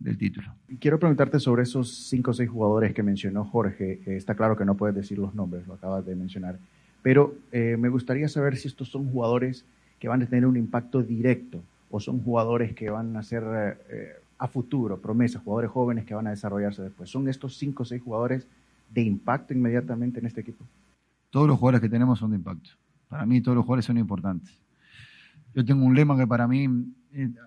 del 0.03 0.17
título. 0.17 0.53
Quiero 0.79 0.99
preguntarte 0.99 1.39
sobre 1.39 1.63
esos 1.63 2.09
cinco 2.09 2.31
o 2.31 2.33
seis 2.33 2.49
jugadores 2.49 2.93
que 2.93 3.03
mencionó 3.03 3.45
Jorge. 3.45 4.01
Eh, 4.05 4.17
está 4.17 4.35
claro 4.35 4.57
que 4.57 4.65
no 4.65 4.75
puedes 4.75 4.95
decir 4.95 5.17
los 5.17 5.33
nombres, 5.33 5.65
lo 5.65 5.75
acabas 5.75 6.05
de 6.05 6.15
mencionar. 6.15 6.59
Pero 7.01 7.35
eh, 7.51 7.77
me 7.79 7.89
gustaría 7.89 8.27
saber 8.27 8.57
si 8.57 8.67
estos 8.67 8.89
son 8.89 9.09
jugadores 9.09 9.65
que 10.03 10.09
van 10.09 10.21
a 10.21 10.25
tener 10.25 10.45
un 10.45 10.57
impacto 10.57 11.01
directo 11.01 11.63
o 11.89 11.97
son 11.97 12.19
jugadores 12.21 12.73
que 12.73 12.89
van 12.89 13.15
a 13.15 13.23
ser 13.23 13.41
eh, 13.89 14.11
a 14.37 14.49
futuro, 14.49 14.99
promesas, 14.99 15.41
jugadores 15.41 15.71
jóvenes 15.71 16.03
que 16.03 16.13
van 16.13 16.27
a 16.27 16.31
desarrollarse 16.31 16.81
después. 16.81 17.09
¿Son 17.09 17.29
estos 17.29 17.55
cinco 17.55 17.83
o 17.83 17.85
seis 17.85 18.01
jugadores 18.01 18.45
de 18.89 19.01
impacto 19.01 19.53
inmediatamente 19.53 20.19
en 20.19 20.25
este 20.25 20.41
equipo? 20.41 20.65
Todos 21.29 21.47
los 21.47 21.57
jugadores 21.57 21.79
que 21.79 21.87
tenemos 21.87 22.19
son 22.19 22.31
de 22.31 22.35
impacto. 22.35 22.71
Para 23.07 23.25
mí 23.25 23.39
todos 23.39 23.55
los 23.55 23.63
jugadores 23.63 23.85
son 23.85 23.97
importantes. 23.97 24.59
Yo 25.55 25.63
tengo 25.63 25.85
un 25.85 25.95
lema 25.95 26.17
que 26.17 26.27
para 26.27 26.49
mí, 26.49 26.67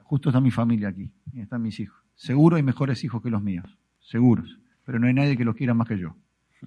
justo 0.04 0.30
está 0.30 0.40
mi 0.40 0.50
familia 0.50 0.88
aquí, 0.88 1.12
están 1.34 1.60
mis 1.60 1.78
hijos 1.78 2.02
Seguro 2.14 2.56
hay 2.56 2.62
mejores 2.62 3.04
hijos 3.04 3.20
que 3.20 3.28
los 3.28 3.42
míos, 3.42 3.76
seguros, 4.00 4.58
pero 4.86 4.98
no 4.98 5.08
hay 5.08 5.12
nadie 5.12 5.36
que 5.36 5.44
los 5.44 5.56
quiera 5.56 5.74
más 5.74 5.88
que 5.88 5.98
yo. 5.98 6.16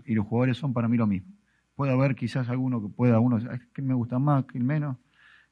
Y 0.05 0.13
los 0.13 0.27
jugadores 0.27 0.55
son 0.55 0.71
para 0.71 0.87
mí 0.87 0.97
lo 0.97 1.07
mismo. 1.07 1.33
Puede 1.75 1.93
haber 1.93 2.15
quizás 2.15 2.47
alguno 2.47 2.79
que 2.79 2.89
pueda, 2.89 3.19
uno 3.19 3.39
que 3.73 3.81
me 3.81 3.95
gusta 3.95 4.19
más, 4.19 4.45
que 4.45 4.59
menos, 4.59 4.97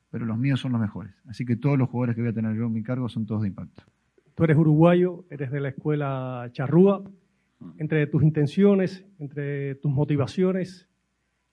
pero 0.09 0.25
los 0.25 0.37
míos 0.37 0.59
son 0.59 0.71
los 0.71 0.81
mejores. 0.81 1.13
Así 1.25 1.45
que 1.45 1.55
todos 1.55 1.77
los 1.77 1.89
jugadores 1.89 2.15
que 2.15 2.21
voy 2.21 2.31
a 2.31 2.33
tener 2.33 2.55
yo 2.55 2.65
en 2.65 2.73
mi 2.73 2.83
cargo 2.83 3.09
son 3.09 3.25
todos 3.25 3.41
de 3.41 3.49
impacto. 3.49 3.83
Tú 4.35 4.43
eres 4.43 4.57
uruguayo, 4.57 5.25
eres 5.29 5.51
de 5.51 5.59
la 5.59 5.69
escuela 5.69 6.49
Charrúa. 6.51 7.03
Entre 7.79 8.05
tus 8.05 8.21
intenciones, 8.21 9.03
entre 9.17 9.75
tus 9.75 9.91
motivaciones, 9.91 10.87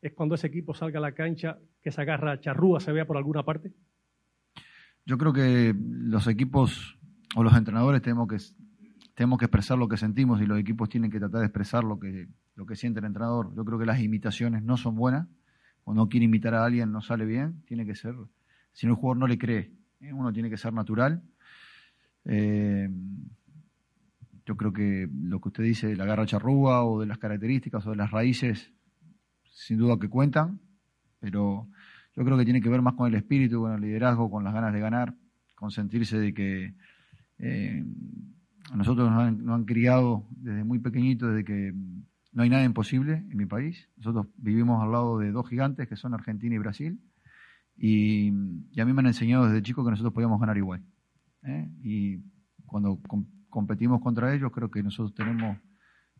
es 0.02 0.12
cuando 0.12 0.34
ese 0.34 0.48
equipo 0.48 0.74
salga 0.74 0.98
a 0.98 1.02
la 1.02 1.12
cancha 1.12 1.58
que 1.80 1.90
se 1.90 2.00
agarra 2.02 2.38
Charrúa, 2.38 2.80
se 2.80 2.92
vea 2.92 3.06
por 3.06 3.16
alguna 3.16 3.42
parte. 3.42 3.72
Yo 5.06 5.16
creo 5.16 5.32
que 5.32 5.74
los 5.74 6.26
equipos 6.26 6.98
o 7.36 7.42
los 7.42 7.54
entrenadores 7.56 8.02
tenemos 8.02 8.28
que, 8.28 8.36
tenemos 9.14 9.38
que 9.38 9.46
expresar 9.46 9.78
lo 9.78 9.88
que 9.88 9.96
sentimos 9.96 10.40
y 10.42 10.46
los 10.46 10.58
equipos 10.58 10.88
tienen 10.88 11.10
que 11.10 11.18
tratar 11.18 11.40
de 11.40 11.46
expresar 11.46 11.84
lo 11.84 11.98
que, 11.98 12.28
lo 12.54 12.66
que 12.66 12.76
siente 12.76 13.00
el 13.00 13.06
entrenador. 13.06 13.54
Yo 13.54 13.64
creo 13.64 13.78
que 13.78 13.86
las 13.86 14.00
imitaciones 14.00 14.62
no 14.62 14.76
son 14.76 14.94
buenas. 14.94 15.26
Cuando 15.84 16.02
uno 16.02 16.08
quiere 16.08 16.24
imitar 16.24 16.54
a 16.54 16.64
alguien 16.64 16.92
no 16.92 17.00
sale 17.00 17.24
bien, 17.24 17.62
tiene 17.66 17.84
que 17.84 17.94
ser, 17.94 18.14
si 18.74 18.86
no 18.86 18.92
el 18.92 18.98
jugador 18.98 19.16
no 19.16 19.26
le 19.26 19.38
cree, 19.38 19.72
¿eh? 20.00 20.12
uno 20.12 20.32
tiene 20.32 20.50
que 20.50 20.58
ser 20.58 20.74
natural. 20.74 21.22
Eh, 22.26 22.88
yo 24.44 24.56
creo 24.56 24.72
que 24.72 25.08
lo 25.10 25.40
que 25.40 25.48
usted 25.48 25.64
dice 25.64 25.86
de 25.86 25.96
la 25.96 26.04
garra 26.04 26.26
charrúa 26.26 26.84
o 26.84 27.00
de 27.00 27.06
las 27.06 27.18
características 27.18 27.86
o 27.86 27.90
de 27.90 27.96
las 27.96 28.10
raíces, 28.10 28.72
sin 29.44 29.78
duda 29.78 29.98
que 29.98 30.10
cuentan, 30.10 30.60
pero 31.20 31.68
yo 32.14 32.24
creo 32.24 32.36
que 32.36 32.44
tiene 32.44 32.60
que 32.60 32.68
ver 32.68 32.82
más 32.82 32.94
con 32.94 33.08
el 33.08 33.14
espíritu, 33.14 33.60
con 33.62 33.72
el 33.72 33.80
liderazgo, 33.80 34.30
con 34.30 34.44
las 34.44 34.52
ganas 34.52 34.74
de 34.74 34.80
ganar, 34.80 35.14
con 35.54 35.70
sentirse 35.70 36.18
de 36.18 36.34
que 36.34 36.74
eh, 37.38 37.84
a 38.70 38.76
nosotros 38.76 39.10
nos 39.10 39.54
han, 39.54 39.64
criado 39.64 40.26
desde 40.30 40.64
muy 40.64 40.80
pequeñito, 40.80 41.28
desde 41.28 41.44
que 41.44 41.72
no 42.32 42.42
hay 42.42 42.50
nada 42.50 42.64
imposible 42.64 43.24
en 43.30 43.36
mi 43.36 43.46
país. 43.46 43.88
Nosotros 43.96 44.26
vivimos 44.36 44.82
al 44.82 44.92
lado 44.92 45.18
de 45.18 45.30
dos 45.30 45.48
gigantes 45.48 45.88
que 45.88 45.96
son 45.96 46.12
Argentina 46.12 46.54
y 46.54 46.58
Brasil. 46.58 47.00
Y, 47.76 48.28
a 48.28 48.84
mí 48.84 48.92
me 48.92 49.00
han 49.00 49.06
enseñado 49.06 49.46
desde 49.46 49.62
chico 49.62 49.84
que 49.84 49.90
nosotros 49.90 50.14
podíamos 50.14 50.40
ganar 50.40 50.56
igual. 50.56 50.82
¿eh? 51.42 51.68
Y 51.82 52.18
cuando 52.66 53.00
competimos 53.48 54.00
contra 54.00 54.34
ellos, 54.34 54.52
creo 54.52 54.70
que 54.70 54.82
nosotros 54.82 55.14
tenemos, 55.14 55.58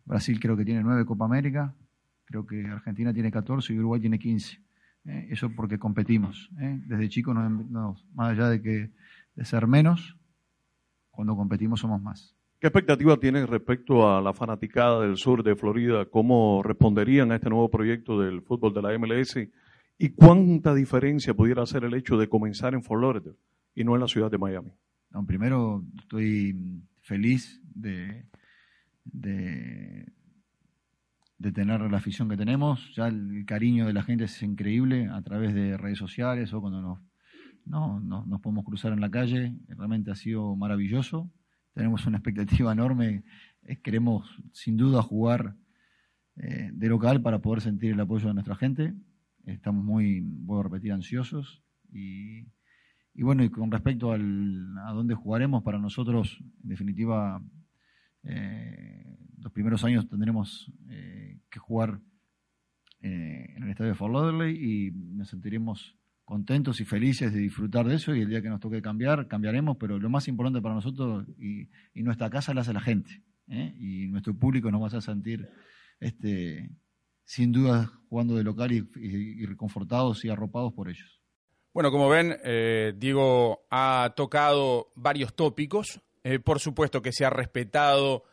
Brasil 0.05 0.39
creo 0.41 0.57
que 0.57 0.65
tiene 0.65 0.83
nueve 0.83 1.05
Copa 1.05 1.25
América, 1.25 1.75
creo 2.25 2.47
que 2.47 2.67
Argentina 2.67 3.13
tiene 3.13 3.31
14 3.31 3.73
y 3.73 3.79
Uruguay 3.79 4.01
tiene 4.01 4.19
15. 4.19 4.59
¿eh? 5.07 5.29
Eso 5.31 5.51
porque 5.55 5.79
competimos. 5.79 6.51
Desde 6.53 7.09
chicos, 7.09 7.35
más 7.35 8.31
allá 8.31 8.49
de 8.49 8.63
que 8.63 8.91
de 9.35 9.45
ser 9.45 9.67
menos, 9.67 10.17
cuando 11.11 11.37
competimos 11.37 11.81
somos 11.81 12.01
más. 12.01 12.37
¿Qué 12.61 12.69
expectativa 12.69 13.17
tienes 13.19 13.49
respecto 13.49 14.09
a 14.09 14.23
la 14.23 14.33
fanaticada 14.33 15.03
del 15.03 15.17
sur 15.17 15.43
de 15.43 15.55
Florida? 15.55 16.07
¿Cómo 16.07 16.63
responderían 16.63 17.31
a 17.31 17.37
este 17.37 17.51
nuevo 17.51 17.71
proyecto 17.71 18.19
del 18.19 18.43
fútbol 18.43 18.73
de 18.73 18.83
la 18.83 18.99
MLS? 18.99 19.37
¿Y 19.99 20.11
cuánta 20.11 20.75
diferencia 20.75 21.35
pudiera 21.35 21.63
hacer 21.63 21.85
el 21.85 21.95
hecho 21.95 22.17
de 22.19 22.29
comenzar 22.29 22.75
en 22.75 22.83
Florida 22.83 23.33
y 23.75 23.85
no 23.85 23.95
en 23.95 24.01
la 24.01 24.09
ciudad 24.09 24.31
de 24.31 24.39
Miami? 24.39 24.73
primero, 25.29 25.85
estoy 26.01 26.57
feliz 27.01 27.63
de, 27.73 28.27
tener 31.55 31.81
la 31.81 31.97
afición 31.97 32.29
que 32.29 32.37
tenemos. 32.37 32.93
Ya 32.97 33.07
el 33.07 33.45
cariño 33.47 33.87
de 33.87 33.93
la 33.93 34.03
gente 34.03 34.25
es 34.25 34.43
increíble 34.43 35.09
a 35.09 35.23
través 35.23 35.55
de 35.55 35.77
redes 35.77 35.99
sociales 35.99 36.53
o 36.53 36.61
cuando 36.61 36.83
nos 36.83 36.99
no, 37.65 38.01
no, 38.01 38.27
nos 38.27 38.41
podemos 38.41 38.65
cruzar 38.65 38.93
en 38.93 39.01
la 39.01 39.11
calle, 39.11 39.57
realmente 39.69 40.11
ha 40.11 40.15
sido 40.15 40.55
maravilloso, 40.55 41.31
tenemos 41.73 42.07
una 42.07 42.19
expectativa 42.19 42.73
enorme, 42.73 43.25
queremos 43.83 44.29
sin 44.53 44.77
duda 44.77 45.03
jugar 45.03 45.57
eh, 46.37 46.71
de 46.73 46.89
local 46.89 47.23
para 47.23 47.41
poder 47.41 47.63
sentir 47.63 47.93
el 47.93 48.01
apoyo 48.01 48.29
de 48.29 48.35
nuestra 48.35 48.57
gente, 48.57 48.93
estamos 49.47 49.85
muy, 49.85 50.21
voy 50.23 50.61
a 50.61 50.65
repetir, 50.65 50.93
ansiosos 50.93 51.63
y, 51.93 52.41
y 53.15 53.23
bueno, 53.23 53.45
y 53.45 53.51
con 53.51 53.71
respecto 53.71 54.13
al, 54.13 54.77
a 54.87 54.93
dónde 54.93 55.15
jugaremos, 55.15 55.63
para 55.63 55.79
nosotros, 55.79 56.39
en 56.63 56.69
definitiva, 56.69 57.43
eh, 58.25 59.17
los 59.39 59.53
primeros 59.53 59.85
años 59.85 60.09
tendremos 60.09 60.73
que 61.51 61.59
jugar 61.59 62.01
en 63.01 63.63
el 63.63 63.71
estadio 63.71 63.91
de 63.91 63.97
Fort 63.97 64.15
Lauderdale 64.15 64.51
y 64.51 64.91
nos 64.91 65.29
sentiremos 65.29 65.95
contentos 66.25 66.81
y 66.81 66.85
felices 66.85 67.33
de 67.33 67.41
disfrutar 67.41 67.87
de 67.87 67.97
eso 67.97 68.15
y 68.15 68.23
el 68.23 68.29
día 68.29 68.43
que 68.43 68.49
nos 68.49 68.61
toque 68.61 68.81
cambiar, 68.81 69.29
cambiaremos, 69.29 69.77
pero 69.79 69.99
lo 69.99 70.09
más 70.09 70.27
importante 70.29 70.61
para 70.63 70.75
nosotros 70.75 71.27
y, 71.39 71.69
nuestra 72.03 72.31
casa 72.31 72.55
la 72.55 72.63
hace 72.63 72.73
la 72.73 72.81
gente 72.81 73.23
¿eh? 73.49 73.75
y 73.79 74.09
nuestro 74.09 74.35
público 74.35 74.71
nos 74.71 74.83
va 74.83 74.99
a 74.99 75.01
sentir 75.01 75.49
este, 76.01 76.71
sin 77.25 77.53
duda 77.53 77.91
jugando 78.09 78.37
de 78.37 78.45
local 78.45 78.73
y, 78.73 79.45
reconfortados 79.47 80.25
y 80.25 80.29
arropados 80.29 80.73
por 80.73 80.89
ellos. 80.89 81.21
Bueno, 81.73 81.91
como 81.91 82.09
ven, 82.09 82.37
eh, 82.45 82.93
Diego 82.97 83.67
ha 83.71 84.13
tocado 84.15 84.93
varios 84.95 85.35
tópicos. 85.35 86.01
Eh, 86.23 86.39
por 86.39 86.61
supuesto 86.61 87.03
que 87.03 87.13
se 87.13 87.25
ha 87.25 87.31
respetado 87.31 88.25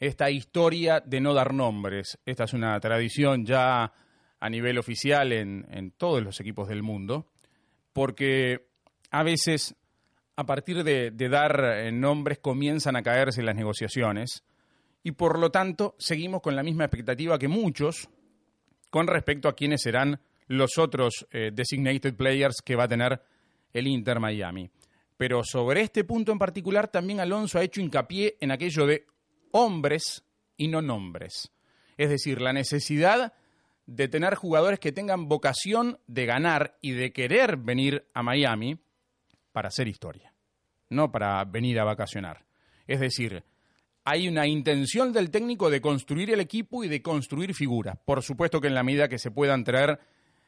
esta 0.00 0.30
historia 0.30 1.00
de 1.00 1.20
no 1.20 1.34
dar 1.34 1.52
nombres. 1.52 2.18
Esta 2.24 2.44
es 2.44 2.54
una 2.54 2.78
tradición 2.80 3.44
ya 3.44 3.92
a 4.40 4.50
nivel 4.50 4.78
oficial 4.78 5.32
en, 5.32 5.92
todos 5.96 6.22
los 6.22 6.40
equipos 6.40 6.68
del 6.68 6.82
mundo, 6.82 7.26
porque 7.92 8.68
a 9.10 9.22
veces 9.22 9.74
a 10.36 10.44
partir 10.44 10.84
de, 10.84 11.10
de 11.10 11.28
dar 11.28 11.60
eh, 11.78 11.92
nombres 11.92 12.38
comienzan 12.38 12.96
a 12.96 13.02
caerse 13.02 13.42
las 13.42 13.56
negociaciones 13.56 14.44
y 15.02 15.12
por 15.12 15.38
lo 15.38 15.50
tanto 15.50 15.94
seguimos 15.98 16.42
con 16.42 16.56
la 16.56 16.62
misma 16.62 16.84
expectativa 16.84 17.38
que 17.38 17.48
muchos 17.48 18.08
con 18.96 19.08
respecto 19.08 19.46
a 19.46 19.54
quiénes 19.54 19.82
serán 19.82 20.18
los 20.46 20.78
otros 20.78 21.26
eh, 21.30 21.50
designated 21.52 22.14
players 22.14 22.62
que 22.64 22.76
va 22.76 22.84
a 22.84 22.88
tener 22.88 23.20
el 23.74 23.88
Inter 23.88 24.18
Miami. 24.18 24.70
Pero 25.18 25.44
sobre 25.44 25.82
este 25.82 26.04
punto 26.04 26.32
en 26.32 26.38
particular 26.38 26.88
también 26.88 27.20
Alonso 27.20 27.58
ha 27.58 27.62
hecho 27.62 27.82
hincapié 27.82 28.38
en 28.40 28.52
aquello 28.52 28.86
de 28.86 29.04
hombres 29.50 30.24
y 30.56 30.68
no 30.68 30.80
nombres. 30.80 31.52
Es 31.98 32.08
decir, 32.08 32.40
la 32.40 32.54
necesidad 32.54 33.34
de 33.84 34.08
tener 34.08 34.34
jugadores 34.34 34.80
que 34.80 34.92
tengan 34.92 35.28
vocación 35.28 35.98
de 36.06 36.24
ganar 36.24 36.78
y 36.80 36.92
de 36.92 37.12
querer 37.12 37.58
venir 37.58 38.08
a 38.14 38.22
Miami 38.22 38.78
para 39.52 39.68
hacer 39.68 39.88
historia, 39.88 40.32
no 40.88 41.12
para 41.12 41.44
venir 41.44 41.78
a 41.80 41.84
vacacionar. 41.84 42.46
Es 42.86 43.00
decir, 43.00 43.44
hay 44.08 44.28
una 44.28 44.46
intención 44.46 45.12
del 45.12 45.32
técnico 45.32 45.68
de 45.68 45.80
construir 45.80 46.30
el 46.30 46.38
equipo 46.38 46.84
y 46.84 46.88
de 46.88 47.02
construir 47.02 47.54
figuras. 47.54 47.98
Por 48.04 48.22
supuesto 48.22 48.60
que 48.60 48.68
en 48.68 48.74
la 48.74 48.84
medida 48.84 49.08
que 49.08 49.18
se 49.18 49.32
puedan 49.32 49.64
traer 49.64 49.98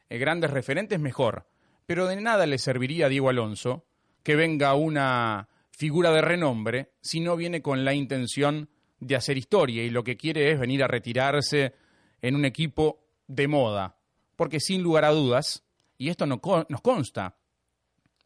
eh, 0.09 0.17
grandes 0.17 0.49
referentes, 0.49 0.97
mejor. 0.97 1.45
Pero 1.85 2.07
de 2.07 2.15
nada 2.21 2.45
le 2.45 2.57
serviría 2.57 3.07
a 3.07 3.09
Diego 3.09 3.27
Alonso 3.27 3.85
que 4.23 4.37
venga 4.37 4.73
una 4.75 5.49
figura 5.71 6.11
de 6.11 6.21
renombre 6.21 6.93
si 7.01 7.19
no 7.19 7.35
viene 7.35 7.61
con 7.61 7.83
la 7.83 7.93
intención 7.93 8.69
de 9.01 9.17
hacer 9.17 9.37
historia 9.37 9.83
y 9.83 9.89
lo 9.89 10.05
que 10.05 10.15
quiere 10.15 10.51
es 10.51 10.59
venir 10.59 10.81
a 10.81 10.87
retirarse 10.87 11.73
en 12.21 12.35
un 12.35 12.45
equipo 12.45 13.03
de 13.27 13.49
moda. 13.49 13.97
Porque 14.37 14.61
sin 14.61 14.81
lugar 14.81 15.03
a 15.03 15.11
dudas, 15.11 15.65
y 15.97 16.07
esto 16.07 16.25
no 16.25 16.39
nos 16.69 16.81
consta, 16.81 17.35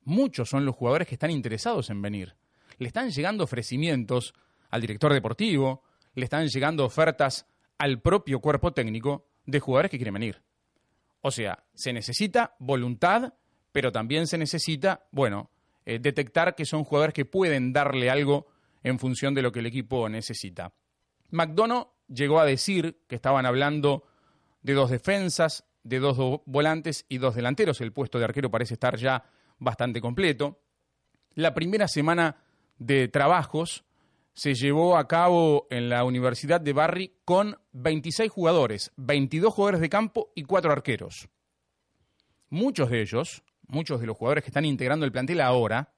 muchos 0.04 0.48
son 0.48 0.64
los 0.64 0.76
jugadores 0.76 1.08
que 1.08 1.16
están 1.16 1.32
interesados 1.32 1.90
en 1.90 2.04
venir. 2.04 2.36
Le 2.78 2.86
están 2.86 3.10
llegando 3.10 3.46
ofrecimientos 3.46 4.36
al 4.74 4.82
director 4.82 5.14
deportivo, 5.14 5.84
le 6.16 6.24
están 6.24 6.48
llegando 6.48 6.84
ofertas 6.84 7.46
al 7.78 8.02
propio 8.02 8.40
cuerpo 8.40 8.74
técnico 8.74 9.28
de 9.46 9.60
jugadores 9.60 9.92
que 9.92 9.98
quieren 9.98 10.16
venir. 10.16 10.42
O 11.22 11.30
sea, 11.30 11.64
se 11.76 11.94
necesita 11.94 12.56
voluntad, 12.58 13.36
pero 13.72 13.92
también 13.92 14.26
se 14.26 14.40
necesita, 14.40 15.06
bueno, 15.12 15.52
eh, 15.86 16.00
detectar 16.00 16.56
que 16.56 16.66
son 16.66 16.86
jugadores 16.86 17.14
que 17.14 17.24
pueden 17.24 17.72
darle 17.72 18.10
algo 18.10 18.48
en 18.82 18.98
función 18.98 19.36
de 19.36 19.44
lo 19.44 19.52
que 19.52 19.60
el 19.60 19.68
equipo 19.68 20.10
necesita. 20.10 20.74
McDonough 21.30 21.90
llegó 22.08 22.40
a 22.40 22.46
decir 22.46 22.98
que 23.08 23.16
estaban 23.16 23.46
hablando 23.46 24.06
de 24.64 24.74
dos 24.74 24.90
defensas, 24.90 25.66
de 25.84 26.00
dos 26.00 26.42
volantes 26.46 27.06
y 27.10 27.20
dos 27.20 27.36
delanteros. 27.36 27.80
El 27.80 27.94
puesto 27.94 28.18
de 28.18 28.26
arquero 28.26 28.50
parece 28.50 28.74
estar 28.74 28.98
ya 28.98 29.24
bastante 29.60 30.02
completo. 30.02 30.62
La 31.36 31.54
primera 31.54 31.88
semana 31.88 32.38
de 32.80 33.08
trabajos 33.08 33.86
se 34.34 34.56
llevó 34.56 34.98
a 34.98 35.08
cabo 35.08 35.68
en 35.70 35.90
la 35.90 36.04
Universidad 36.04 36.60
de 36.60 36.74
Barry 36.74 37.14
con 37.24 37.58
26 37.74 38.32
jugadores, 38.32 38.92
22 38.98 39.54
jugadores 39.54 39.82
de 39.82 39.90
campo 39.90 40.32
y 40.36 40.44
4 40.44 40.72
arqueros. 40.72 41.30
Muchos 42.50 42.90
de 42.90 43.02
ellos, 43.02 43.44
muchos 43.68 44.00
de 44.02 44.08
los 44.08 44.18
jugadores 44.18 44.44
que 44.44 44.50
están 44.50 44.66
integrando 44.66 45.06
el 45.06 45.12
plantel 45.12 45.42
ahora, 45.42 45.94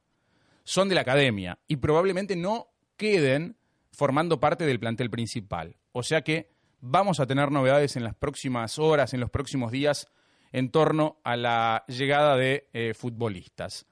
son 0.63 0.89
de 0.89 0.95
la 0.95 1.01
academia 1.01 1.59
y 1.67 1.77
probablemente 1.77 2.35
no 2.35 2.67
queden 2.97 3.57
formando 3.91 4.39
parte 4.39 4.65
del 4.65 4.79
plantel 4.79 5.09
principal. 5.09 5.77
O 5.93 6.03
sea 6.03 6.21
que 6.21 6.51
vamos 6.81 7.19
a 7.19 7.25
tener 7.25 7.51
novedades 7.51 7.95
en 7.95 8.03
las 8.03 8.15
próximas 8.15 8.79
horas, 8.79 9.13
en 9.13 9.21
los 9.21 9.29
próximos 9.29 9.71
días, 9.71 10.07
en 10.51 10.71
torno 10.71 11.19
a 11.23 11.37
la 11.37 11.85
llegada 11.87 12.35
de 12.35 12.67
eh, 12.73 12.93
futbolistas. 12.93 13.85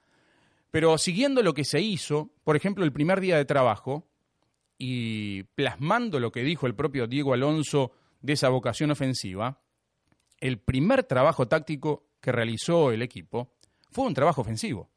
Pero 0.70 0.98
siguiendo 0.98 1.42
lo 1.42 1.54
que 1.54 1.64
se 1.64 1.80
hizo, 1.80 2.30
por 2.42 2.56
ejemplo, 2.56 2.84
el 2.84 2.92
primer 2.92 3.20
día 3.20 3.36
de 3.36 3.44
trabajo, 3.44 4.08
y 4.86 5.44
plasmando 5.54 6.20
lo 6.20 6.30
que 6.30 6.42
dijo 6.42 6.66
el 6.66 6.74
propio 6.74 7.06
Diego 7.06 7.32
Alonso 7.32 7.92
de 8.20 8.34
esa 8.34 8.50
vocación 8.50 8.90
ofensiva, 8.90 9.62
el 10.40 10.58
primer 10.58 11.04
trabajo 11.04 11.48
táctico 11.48 12.04
que 12.20 12.32
realizó 12.32 12.92
el 12.92 13.00
equipo 13.00 13.54
fue 13.90 14.04
un 14.04 14.12
trabajo 14.12 14.42
ofensivo. 14.42 14.90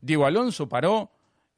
Diego 0.00 0.24
Alonso 0.24 0.70
paró 0.70 1.10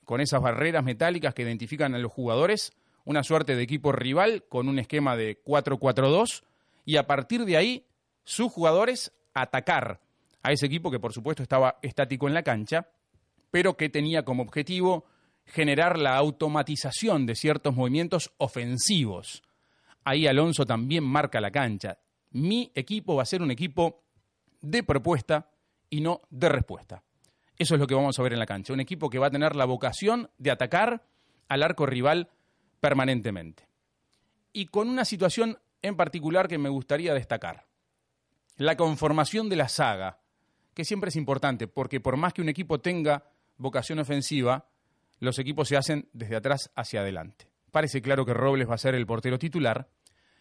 con 0.04 0.20
esas 0.20 0.42
barreras 0.42 0.82
metálicas 0.82 1.34
que 1.34 1.42
identifican 1.42 1.94
a 1.94 1.98
los 1.98 2.10
jugadores, 2.10 2.72
una 3.04 3.22
suerte 3.22 3.54
de 3.54 3.62
equipo 3.62 3.92
rival 3.92 4.42
con 4.48 4.68
un 4.68 4.80
esquema 4.80 5.16
de 5.16 5.40
4-4-2 5.44 6.42
y 6.84 6.96
a 6.96 7.06
partir 7.06 7.44
de 7.44 7.56
ahí 7.56 7.86
sus 8.24 8.50
jugadores 8.50 9.12
atacar 9.34 10.00
a 10.42 10.50
ese 10.50 10.66
equipo 10.66 10.90
que 10.90 10.98
por 10.98 11.12
supuesto 11.12 11.44
estaba 11.44 11.78
estático 11.80 12.26
en 12.26 12.34
la 12.34 12.42
cancha, 12.42 12.88
pero 13.52 13.76
que 13.76 13.88
tenía 13.88 14.24
como 14.24 14.42
objetivo 14.42 15.04
generar 15.46 15.98
la 15.98 16.16
automatización 16.16 17.26
de 17.26 17.34
ciertos 17.34 17.74
movimientos 17.74 18.32
ofensivos. 18.38 19.42
Ahí 20.04 20.26
Alonso 20.26 20.64
también 20.64 21.04
marca 21.04 21.40
la 21.40 21.50
cancha. 21.50 21.98
Mi 22.30 22.70
equipo 22.74 23.16
va 23.16 23.22
a 23.22 23.26
ser 23.26 23.42
un 23.42 23.50
equipo 23.50 24.02
de 24.60 24.82
propuesta 24.82 25.50
y 25.90 26.00
no 26.00 26.22
de 26.30 26.48
respuesta. 26.48 27.02
Eso 27.58 27.74
es 27.74 27.80
lo 27.80 27.86
que 27.86 27.94
vamos 27.94 28.18
a 28.18 28.22
ver 28.22 28.32
en 28.32 28.38
la 28.38 28.46
cancha. 28.46 28.72
Un 28.72 28.80
equipo 28.80 29.10
que 29.10 29.18
va 29.18 29.26
a 29.26 29.30
tener 29.30 29.54
la 29.54 29.66
vocación 29.66 30.30
de 30.38 30.50
atacar 30.50 31.04
al 31.48 31.62
arco 31.62 31.86
rival 31.86 32.30
permanentemente. 32.80 33.68
Y 34.52 34.66
con 34.66 34.88
una 34.88 35.04
situación 35.04 35.58
en 35.82 35.96
particular 35.96 36.48
que 36.48 36.58
me 36.58 36.68
gustaría 36.68 37.14
destacar. 37.14 37.66
La 38.56 38.76
conformación 38.76 39.48
de 39.48 39.56
la 39.56 39.68
saga, 39.68 40.20
que 40.74 40.84
siempre 40.84 41.08
es 41.08 41.16
importante, 41.16 41.68
porque 41.68 42.00
por 42.00 42.16
más 42.16 42.32
que 42.32 42.42
un 42.42 42.48
equipo 42.48 42.80
tenga 42.80 43.24
vocación 43.56 43.98
ofensiva, 43.98 44.66
los 45.22 45.38
equipos 45.38 45.68
se 45.68 45.76
hacen 45.76 46.08
desde 46.12 46.34
atrás 46.34 46.72
hacia 46.74 47.00
adelante. 47.00 47.46
Parece 47.70 48.02
claro 48.02 48.26
que 48.26 48.34
Robles 48.34 48.68
va 48.68 48.74
a 48.74 48.78
ser 48.78 48.96
el 48.96 49.06
portero 49.06 49.38
titular 49.38 49.88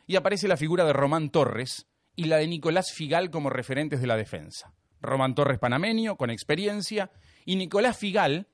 y 0.08 0.16
aparece 0.16 0.48
la 0.48 0.58
figura 0.58 0.86
de 0.86 0.92
Román 0.92 1.30
Torres 1.30 1.86
y 2.16 2.24
la 2.26 2.38
de 2.38 2.48
Nicolás 2.48 2.92
Figal 2.92 3.30
como 3.30 3.52
referentes 3.52 4.02
de 4.02 4.08
la 4.08 4.18
defensa. 4.18 4.74
Román 5.00 5.36
Torres 5.36 5.60
panameño, 5.60 6.18
con 6.18 6.32
experiencia, 6.32 7.12
y 7.46 7.58
Nicolás 7.58 8.00
Figal, 8.00 8.48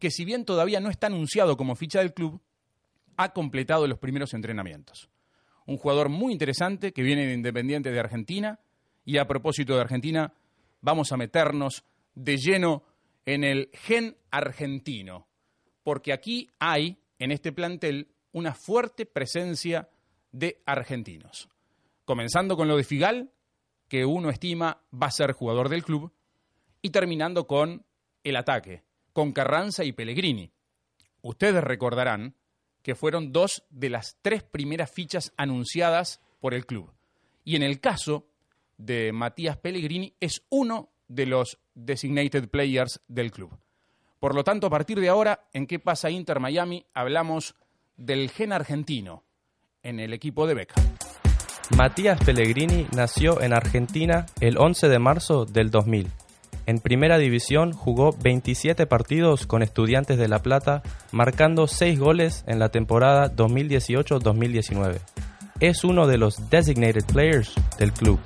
que 0.00 0.10
si 0.10 0.24
bien 0.24 0.44
todavía 0.44 0.80
no 0.80 0.90
está 0.90 1.06
anunciado 1.06 1.56
como 1.56 1.76
ficha 1.76 2.00
del 2.00 2.12
club, 2.12 2.42
ha 3.16 3.32
completado 3.32 3.86
los 3.86 4.00
primeros 4.00 4.34
entrenamientos. 4.34 5.10
Un 5.64 5.76
jugador 5.76 6.08
muy 6.08 6.32
interesante 6.32 6.92
que 6.92 7.02
viene 7.02 7.24
de 7.24 7.34
Independiente 7.34 7.92
de 7.92 8.00
Argentina, 8.00 8.58
y 9.04 9.18
a 9.18 9.28
propósito 9.28 9.76
de 9.76 9.82
Argentina, 9.82 10.34
vamos 10.80 11.12
a 11.12 11.16
meternos 11.16 11.84
de 12.16 12.36
lleno 12.36 12.82
en 13.26 13.44
el 13.44 13.70
gen 13.74 14.16
argentino 14.32 15.28
porque 15.88 16.12
aquí 16.12 16.50
hay, 16.58 16.98
en 17.18 17.30
este 17.30 17.50
plantel, 17.50 18.08
una 18.32 18.52
fuerte 18.52 19.06
presencia 19.06 19.88
de 20.32 20.60
argentinos. 20.66 21.48
Comenzando 22.04 22.58
con 22.58 22.68
lo 22.68 22.76
de 22.76 22.84
Figal, 22.84 23.32
que 23.88 24.04
uno 24.04 24.28
estima 24.28 24.82
va 24.92 25.06
a 25.06 25.10
ser 25.10 25.32
jugador 25.32 25.70
del 25.70 25.84
club, 25.84 26.12
y 26.82 26.90
terminando 26.90 27.46
con 27.46 27.86
el 28.22 28.36
ataque, 28.36 28.84
con 29.14 29.32
Carranza 29.32 29.82
y 29.82 29.92
Pellegrini. 29.92 30.52
Ustedes 31.22 31.64
recordarán 31.64 32.34
que 32.82 32.94
fueron 32.94 33.32
dos 33.32 33.64
de 33.70 33.88
las 33.88 34.18
tres 34.20 34.42
primeras 34.42 34.90
fichas 34.90 35.32
anunciadas 35.38 36.20
por 36.38 36.52
el 36.52 36.66
club. 36.66 36.92
Y 37.44 37.56
en 37.56 37.62
el 37.62 37.80
caso 37.80 38.28
de 38.76 39.10
Matías 39.14 39.56
Pellegrini 39.56 40.14
es 40.20 40.42
uno 40.50 40.92
de 41.08 41.24
los 41.24 41.58
designated 41.72 42.50
players 42.50 43.00
del 43.08 43.30
club. 43.30 43.58
Por 44.18 44.34
lo 44.34 44.42
tanto, 44.42 44.66
a 44.66 44.70
partir 44.70 44.98
de 45.00 45.08
ahora, 45.08 45.48
en 45.52 45.66
qué 45.66 45.78
pasa 45.78 46.10
Inter 46.10 46.40
Miami, 46.40 46.84
hablamos 46.92 47.54
del 47.96 48.30
gen 48.30 48.52
argentino 48.52 49.22
en 49.82 50.00
el 50.00 50.12
equipo 50.12 50.46
de 50.46 50.54
Beca. 50.54 50.74
Matías 51.76 52.18
Pellegrini 52.24 52.86
nació 52.94 53.40
en 53.40 53.52
Argentina 53.52 54.26
el 54.40 54.58
11 54.58 54.88
de 54.88 54.98
marzo 54.98 55.44
del 55.44 55.70
2000. 55.70 56.08
En 56.66 56.80
primera 56.80 57.16
división 57.18 57.72
jugó 57.72 58.12
27 58.12 58.86
partidos 58.86 59.46
con 59.46 59.62
Estudiantes 59.62 60.18
de 60.18 60.28
La 60.28 60.40
Plata, 60.40 60.82
marcando 61.12 61.66
6 61.66 61.98
goles 61.98 62.44
en 62.46 62.58
la 62.58 62.70
temporada 62.70 63.34
2018-2019. 63.34 64.98
Es 65.60 65.84
uno 65.84 66.06
de 66.06 66.18
los 66.18 66.50
designated 66.50 67.04
players 67.06 67.54
del 67.78 67.92
club. 67.92 68.18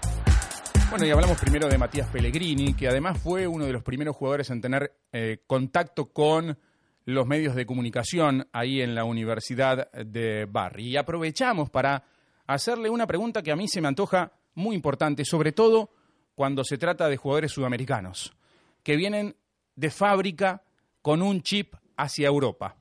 Bueno, 0.92 1.06
y 1.06 1.10
hablamos 1.10 1.40
primero 1.40 1.68
de 1.70 1.78
Matías 1.78 2.06
Pellegrini, 2.08 2.74
que 2.74 2.86
además 2.86 3.18
fue 3.18 3.46
uno 3.46 3.64
de 3.64 3.72
los 3.72 3.82
primeros 3.82 4.14
jugadores 4.14 4.50
en 4.50 4.60
tener 4.60 4.92
eh, 5.10 5.38
contacto 5.46 6.12
con 6.12 6.58
los 7.06 7.26
medios 7.26 7.54
de 7.54 7.64
comunicación 7.64 8.46
ahí 8.52 8.82
en 8.82 8.94
la 8.94 9.04
Universidad 9.04 9.90
de 9.92 10.44
Barry. 10.44 10.88
Y 10.88 10.98
aprovechamos 10.98 11.70
para 11.70 12.04
hacerle 12.46 12.90
una 12.90 13.06
pregunta 13.06 13.42
que 13.42 13.50
a 13.50 13.56
mí 13.56 13.68
se 13.68 13.80
me 13.80 13.88
antoja 13.88 14.32
muy 14.54 14.76
importante, 14.76 15.24
sobre 15.24 15.52
todo 15.52 15.88
cuando 16.34 16.62
se 16.62 16.76
trata 16.76 17.08
de 17.08 17.16
jugadores 17.16 17.52
sudamericanos, 17.52 18.36
que 18.82 18.94
vienen 18.94 19.34
de 19.74 19.88
fábrica 19.88 20.62
con 21.00 21.22
un 21.22 21.40
chip 21.40 21.72
hacia 21.96 22.28
Europa? 22.28 22.76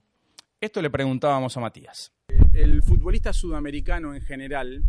Esto 0.59 0.81
le 0.81 0.89
preguntábamos 0.89 1.55
a 1.55 1.61
Matías. 1.61 2.11
El 2.53 2.83
futbolista 2.83 3.31
sudamericano 3.31 4.13
en 4.13 4.21
general 4.21 4.83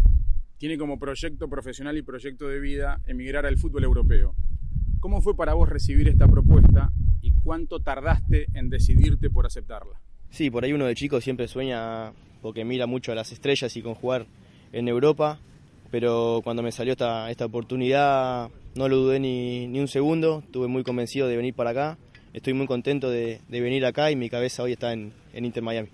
tiene 0.62 0.78
como 0.78 0.96
proyecto 0.96 1.48
profesional 1.48 1.96
y 1.98 2.02
proyecto 2.02 2.46
de 2.46 2.60
vida 2.60 3.00
emigrar 3.08 3.46
al 3.46 3.58
fútbol 3.58 3.82
europeo. 3.82 4.32
¿Cómo 5.00 5.20
fue 5.20 5.34
para 5.34 5.54
vos 5.54 5.68
recibir 5.68 6.06
esta 6.06 6.28
propuesta 6.28 6.92
y 7.20 7.32
cuánto 7.32 7.80
tardaste 7.80 8.46
en 8.54 8.70
decidirte 8.70 9.28
por 9.28 9.44
aceptarla? 9.44 10.00
Sí, 10.30 10.52
por 10.52 10.62
ahí 10.62 10.72
uno 10.72 10.84
de 10.84 10.94
chico 10.94 11.20
siempre 11.20 11.48
sueña 11.48 12.12
porque 12.42 12.64
mira 12.64 12.86
mucho 12.86 13.10
a 13.10 13.16
las 13.16 13.32
estrellas 13.32 13.76
y 13.76 13.82
con 13.82 13.96
jugar 13.96 14.26
en 14.72 14.86
Europa, 14.86 15.40
pero 15.90 16.42
cuando 16.44 16.62
me 16.62 16.70
salió 16.70 16.92
esta, 16.92 17.28
esta 17.32 17.46
oportunidad 17.46 18.48
no 18.76 18.88
lo 18.88 18.98
dudé 18.98 19.18
ni, 19.18 19.66
ni 19.66 19.80
un 19.80 19.88
segundo, 19.88 20.44
estuve 20.46 20.68
muy 20.68 20.84
convencido 20.84 21.26
de 21.26 21.36
venir 21.36 21.54
para 21.54 21.70
acá, 21.70 21.98
estoy 22.34 22.52
muy 22.52 22.68
contento 22.68 23.10
de, 23.10 23.40
de 23.48 23.60
venir 23.60 23.84
acá 23.84 24.12
y 24.12 24.14
mi 24.14 24.30
cabeza 24.30 24.62
hoy 24.62 24.74
está 24.74 24.92
en, 24.92 25.12
en 25.32 25.44
Inter 25.44 25.64
Miami. 25.64 25.88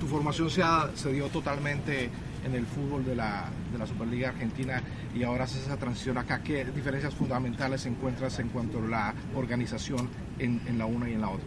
Tu 0.00 0.06
formación 0.06 0.48
se, 0.48 0.62
ha, 0.62 0.90
se 0.94 1.12
dio 1.12 1.26
totalmente 1.28 2.08
en 2.46 2.54
el 2.54 2.64
fútbol 2.66 3.04
de 3.04 3.16
la, 3.16 3.50
de 3.72 3.78
la 3.78 3.86
Superliga 3.86 4.30
Argentina 4.30 4.82
y 5.14 5.22
ahora 5.24 5.44
haces 5.44 5.62
esa 5.64 5.76
transición 5.76 6.16
acá. 6.16 6.42
¿Qué 6.42 6.64
diferencias 6.64 7.14
fundamentales 7.14 7.84
encuentras 7.86 8.38
en 8.38 8.48
cuanto 8.48 8.78
a 8.78 8.86
la 8.86 9.14
organización 9.34 10.08
en, 10.38 10.60
en 10.66 10.78
la 10.78 10.86
una 10.86 11.10
y 11.10 11.14
en 11.14 11.20
la 11.20 11.30
otra? 11.30 11.46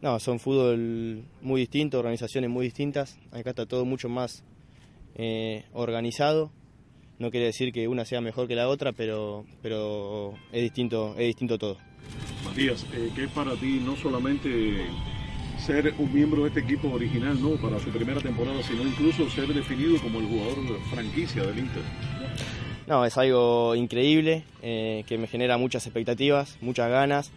No, 0.00 0.18
son 0.18 0.40
fútbol 0.40 1.24
muy 1.42 1.60
distintos, 1.60 1.98
organizaciones 1.98 2.50
muy 2.50 2.66
distintas. 2.66 3.18
Acá 3.30 3.50
está 3.50 3.66
todo 3.66 3.84
mucho 3.84 4.08
más 4.08 4.44
eh, 5.14 5.64
organizado. 5.72 6.50
No 7.18 7.30
quiere 7.30 7.46
decir 7.46 7.72
que 7.72 7.86
una 7.86 8.04
sea 8.04 8.20
mejor 8.20 8.48
que 8.48 8.56
la 8.56 8.68
otra, 8.68 8.92
pero, 8.92 9.44
pero 9.62 10.34
es, 10.50 10.62
distinto, 10.62 11.14
es 11.16 11.26
distinto 11.26 11.58
todo. 11.58 11.76
Matías, 12.44 12.84
eh, 12.94 13.10
¿qué 13.14 13.24
es 13.24 13.30
para 13.30 13.54
ti 13.54 13.80
no 13.84 13.94
solamente 13.94 14.86
ser 15.62 15.94
un 15.98 16.12
miembro 16.12 16.42
de 16.42 16.48
este 16.48 16.60
equipo 16.60 16.90
original, 16.90 17.40
no 17.40 17.50
para 17.52 17.78
su 17.78 17.90
primera 17.90 18.20
temporada, 18.20 18.62
sino 18.62 18.82
incluso 18.82 19.28
ser 19.30 19.46
definido 19.48 20.00
como 20.00 20.18
el 20.18 20.26
jugador 20.26 20.56
franquicia 20.90 21.44
del 21.44 21.60
Inter? 21.60 21.82
No, 22.86 23.04
es 23.04 23.16
algo 23.16 23.74
increíble 23.76 24.44
eh, 24.60 25.04
que 25.06 25.16
me 25.18 25.28
genera 25.28 25.56
muchas 25.56 25.86
expectativas, 25.86 26.58
muchas 26.60 26.90
ganas 26.90 27.30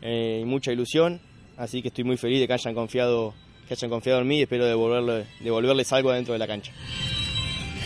eh, 0.00 0.40
y 0.42 0.44
mucha 0.46 0.72
ilusión. 0.72 1.20
Así 1.56 1.82
que 1.82 1.88
estoy 1.88 2.04
muy 2.04 2.16
feliz 2.16 2.40
de 2.40 2.46
que 2.46 2.54
hayan 2.54 2.74
confiado, 2.74 3.34
que 3.66 3.74
hayan 3.74 3.90
confiado 3.90 4.20
en 4.22 4.28
mí 4.28 4.38
y 4.38 4.42
espero 4.42 4.64
devolverle, 4.64 5.26
devolverles 5.40 5.92
algo 5.92 6.12
dentro 6.12 6.32
de 6.32 6.38
la 6.38 6.46
cancha. 6.46 6.72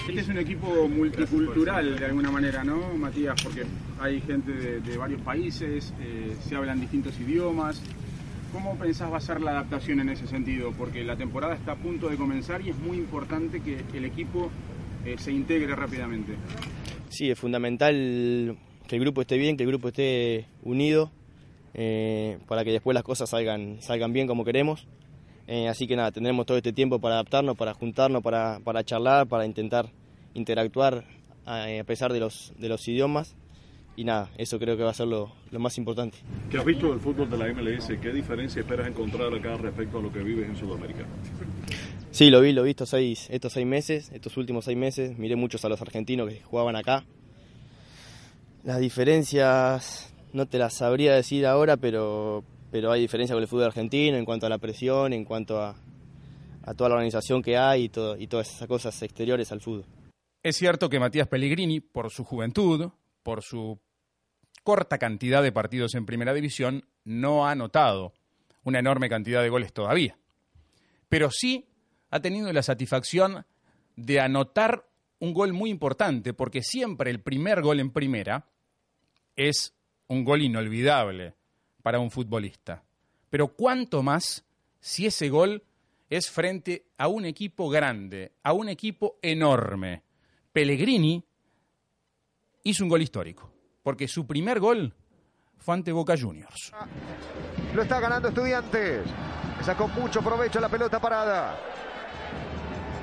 Este 0.09 0.21
es 0.21 0.29
un 0.29 0.39
equipo 0.39 0.89
multicultural 0.89 1.99
de 1.99 2.07
alguna 2.07 2.31
manera, 2.31 2.63
¿no, 2.63 2.95
Matías? 2.97 3.41
Porque 3.43 3.65
hay 4.01 4.21
gente 4.21 4.53
de, 4.53 4.81
de 4.81 4.97
varios 4.97 5.21
países, 5.23 5.93
eh, 6.01 6.37
se 6.47 6.55
hablan 6.55 6.81
distintos 6.81 7.19
idiomas. 7.21 7.81
¿Cómo 8.53 8.77
pensás 8.77 9.11
va 9.11 9.17
a 9.17 9.21
ser 9.21 9.41
la 9.41 9.53
adaptación 9.53 10.01
en 10.01 10.11
ese 10.11 10.27
sentido? 10.27 10.73
Porque 10.77 11.03
la 11.03 11.17
temporada 11.17 11.55
está 11.55 11.73
a 11.73 11.77
punto 11.77 12.11
de 12.11 12.17
comenzar 12.17 12.61
y 12.61 12.69
es 12.69 12.79
muy 12.79 12.99
importante 12.99 13.63
que 13.63 13.83
el 13.97 14.05
equipo 14.05 14.51
eh, 15.07 15.17
se 15.19 15.33
integre 15.33 15.75
rápidamente. 15.75 16.35
Sí, 17.09 17.31
es 17.31 17.39
fundamental 17.39 18.59
que 18.87 18.97
el 18.97 19.01
grupo 19.01 19.23
esté 19.23 19.39
bien, 19.39 19.57
que 19.57 19.63
el 19.63 19.71
grupo 19.71 19.89
esté 19.89 20.49
unido, 20.63 21.11
eh, 21.73 22.39
para 22.47 22.63
que 22.63 22.73
después 22.73 22.95
las 22.95 23.05
cosas 23.05 23.31
salgan, 23.31 23.81
salgan 23.81 24.13
bien 24.13 24.27
como 24.27 24.45
queremos. 24.45 24.87
Eh, 25.47 25.69
así 25.69 25.87
que 25.87 25.97
nada, 25.97 26.13
tendremos 26.13 26.45
todo 26.45 26.59
este 26.59 26.75
tiempo 26.75 27.01
para 27.01 27.15
adaptarnos, 27.15 27.57
para 27.57 27.73
juntarnos, 27.73 28.23
para, 28.23 28.61
para 28.63 28.85
charlar, 28.85 29.27
para 29.29 29.47
intentar 29.47 29.91
interactuar 30.35 31.05
a 31.47 31.67
pesar 31.87 32.13
de 32.13 32.21
los, 32.21 32.53
de 32.59 32.69
los 32.69 32.87
idiomas. 32.87 33.35
Y 33.95 34.05
nada, 34.05 34.31
eso 34.39 34.59
creo 34.59 34.77
que 34.77 34.83
va 34.83 34.91
a 34.91 34.95
ser 34.95 35.07
lo, 35.07 35.33
lo 35.51 35.59
más 35.59 35.77
importante. 35.77 36.19
¿Qué 36.51 36.59
has 36.59 36.65
visto 36.65 36.89
del 36.91 37.01
fútbol 37.01 37.29
de 37.29 37.37
la 37.37 37.53
MLS? 37.53 37.89
¿Qué 38.01 38.11
diferencia 38.11 38.61
esperas 38.61 38.89
encontrar 38.89 39.33
acá 39.35 39.57
respecto 39.57 39.99
a 39.99 40.03
lo 40.03 40.11
que 40.11 40.21
vives 40.21 40.49
en 40.49 40.57
Sudamérica? 40.57 41.05
Sí, 42.11 42.31
lo 42.31 42.41
vi, 42.41 42.53
lo 42.53 42.63
vi 42.63 42.71
estos 42.71 42.91
seis, 42.91 43.27
estos 43.31 43.53
seis 43.53 43.67
meses, 43.67 44.11
estos 44.13 44.37
últimos 44.37 44.65
seis 44.65 44.79
meses. 44.79 45.19
Miré 45.19 45.37
muchos 45.37 45.65
a 45.65 45.69
los 45.69 45.81
argentinos 45.83 46.29
que 46.29 46.41
jugaban 46.41 46.77
acá. 46.77 47.05
Las 48.65 48.81
diferencias 48.81 50.13
no 50.33 50.47
te 50.47 50.59
las 50.59 50.75
sabría 50.75 51.15
decir 51.15 51.47
ahora, 51.47 51.77
pero, 51.77 52.45
pero 52.71 52.93
hay 52.93 53.01
diferencia 53.01 53.35
con 53.35 53.43
el 53.43 53.49
fútbol 53.49 53.65
argentino 53.65 54.17
en 54.17 54.25
cuanto 54.25 54.47
a 54.47 54.49
la 54.49 54.59
presión, 54.59 55.13
en 55.13 55.25
cuanto 55.25 55.61
a, 55.61 55.75
a 56.65 56.75
toda 56.75 56.91
la 56.91 56.95
organización 56.97 57.43
que 57.43 57.57
hay 57.57 57.85
y, 57.85 57.89
todo, 57.89 58.17
y 58.17 58.27
todas 58.27 58.55
esas 58.55 58.69
cosas 58.69 59.03
exteriores 59.03 59.53
al 59.53 59.61
fútbol. 59.61 59.85
Es 60.43 60.57
cierto 60.57 60.89
que 60.89 60.99
Matías 60.99 61.29
Pellegrini, 61.29 61.81
por 61.81 62.11
su 62.11 62.25
juventud, 62.25 62.91
por 63.23 63.43
su 63.43 63.81
corta 64.63 64.99
cantidad 64.99 65.43
de 65.43 65.53
partidos 65.53 65.95
en 65.95 66.07
primera 66.07 66.35
división, 66.35 66.87
no 67.05 67.47
ha 67.47 67.53
anotado 67.53 68.13
una 68.65 68.79
enorme 68.79 69.09
cantidad 69.09 69.43
de 69.43 69.49
goles 69.49 69.73
todavía. 69.73 70.17
Pero 71.09 71.31
sí 71.31 71.67
ha 72.11 72.21
tenido 72.21 72.53
la 72.53 72.63
satisfacción 72.63 73.45
de 73.97 74.21
anotar 74.21 74.87
un 75.19 75.35
gol 75.35 75.53
muy 75.53 75.71
importante, 75.71 76.35
porque 76.35 76.63
siempre 76.63 77.11
el 77.11 77.21
primer 77.21 77.63
gol 77.63 77.81
en 77.81 77.91
primera 77.91 78.47
es 79.37 79.75
un 80.09 80.25
gol 80.25 80.43
inolvidable 80.43 81.35
para 81.83 81.99
un 81.99 82.11
futbolista. 82.11 82.83
Pero 83.31 83.49
cuánto 83.49 84.03
más 84.03 84.45
si 84.81 85.07
ese 85.07 85.29
gol 85.29 85.63
es 86.11 86.31
frente 86.31 86.85
a 86.99 87.09
un 87.09 87.25
equipo 87.25 87.71
grande, 87.71 88.33
a 88.43 88.53
un 88.53 88.69
equipo 88.69 89.19
enorme. 89.23 90.03
Pellegrini 90.53 91.25
hizo 92.63 92.85
un 92.85 92.89
gol 92.91 93.03
histórico, 93.03 93.51
porque 93.83 94.09
su 94.09 94.27
primer 94.27 94.61
gol 94.61 94.95
fue 95.59 95.75
ante 95.75 95.93
Boca 95.93 96.15
Juniors. 96.19 96.73
Lo 97.75 97.83
está 97.83 98.01
ganando 98.01 98.29
Estudiantes. 98.29 99.07
Sacó 99.65 99.87
mucho 99.89 100.21
provecho 100.23 100.59
la 100.61 100.69
pelota 100.69 100.99
parada. 101.01 101.57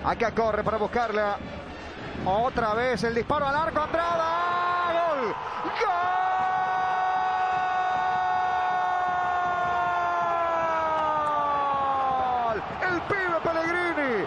Acá 0.04 0.34
corre 0.36 0.64
para 0.64 0.78
buscarla. 0.78 1.38
Otra 2.26 2.74
vez 2.74 3.04
el 3.04 3.16
disparo 3.16 3.48
al 3.48 3.56
arco. 3.56 3.80
Andrada. 3.80 4.36
¡Gol! 4.92 5.34
¡Gol! 12.50 12.62
El 12.82 13.02
pibe 13.04 13.40
Pellegrini. 13.44 14.26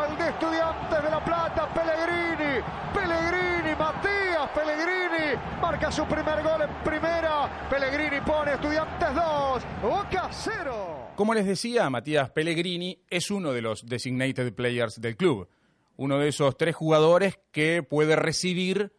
¡Gol! 0.00 0.16
De 0.18 0.29
Estudiantes 0.40 1.02
de 1.02 1.10
La 1.10 1.22
Plata. 1.22 1.68
Pellegrini. 1.74 2.64
Pellegrini. 2.94 3.76
Matías 3.78 4.48
Pellegrini. 4.54 5.38
Marca 5.60 5.92
su 5.92 6.06
primer 6.06 6.42
gol 6.42 6.62
en 6.62 6.82
primera. 6.82 7.68
Pellegrini 7.68 8.22
pone 8.22 8.54
Estudiantes 8.54 9.14
2. 9.14 9.62
Boca 9.82 10.28
0. 10.30 11.12
Como 11.14 11.34
les 11.34 11.44
decía, 11.44 11.90
Matías 11.90 12.30
Pellegrini 12.30 13.02
es 13.10 13.30
uno 13.30 13.52
de 13.52 13.60
los 13.60 13.84
designated 13.84 14.54
players 14.54 14.98
del 14.98 15.18
club. 15.18 15.46
Uno 15.98 16.18
de 16.18 16.28
esos 16.28 16.56
tres 16.56 16.74
jugadores 16.74 17.38
que 17.52 17.82
puede 17.82 18.16
recibir 18.16 18.94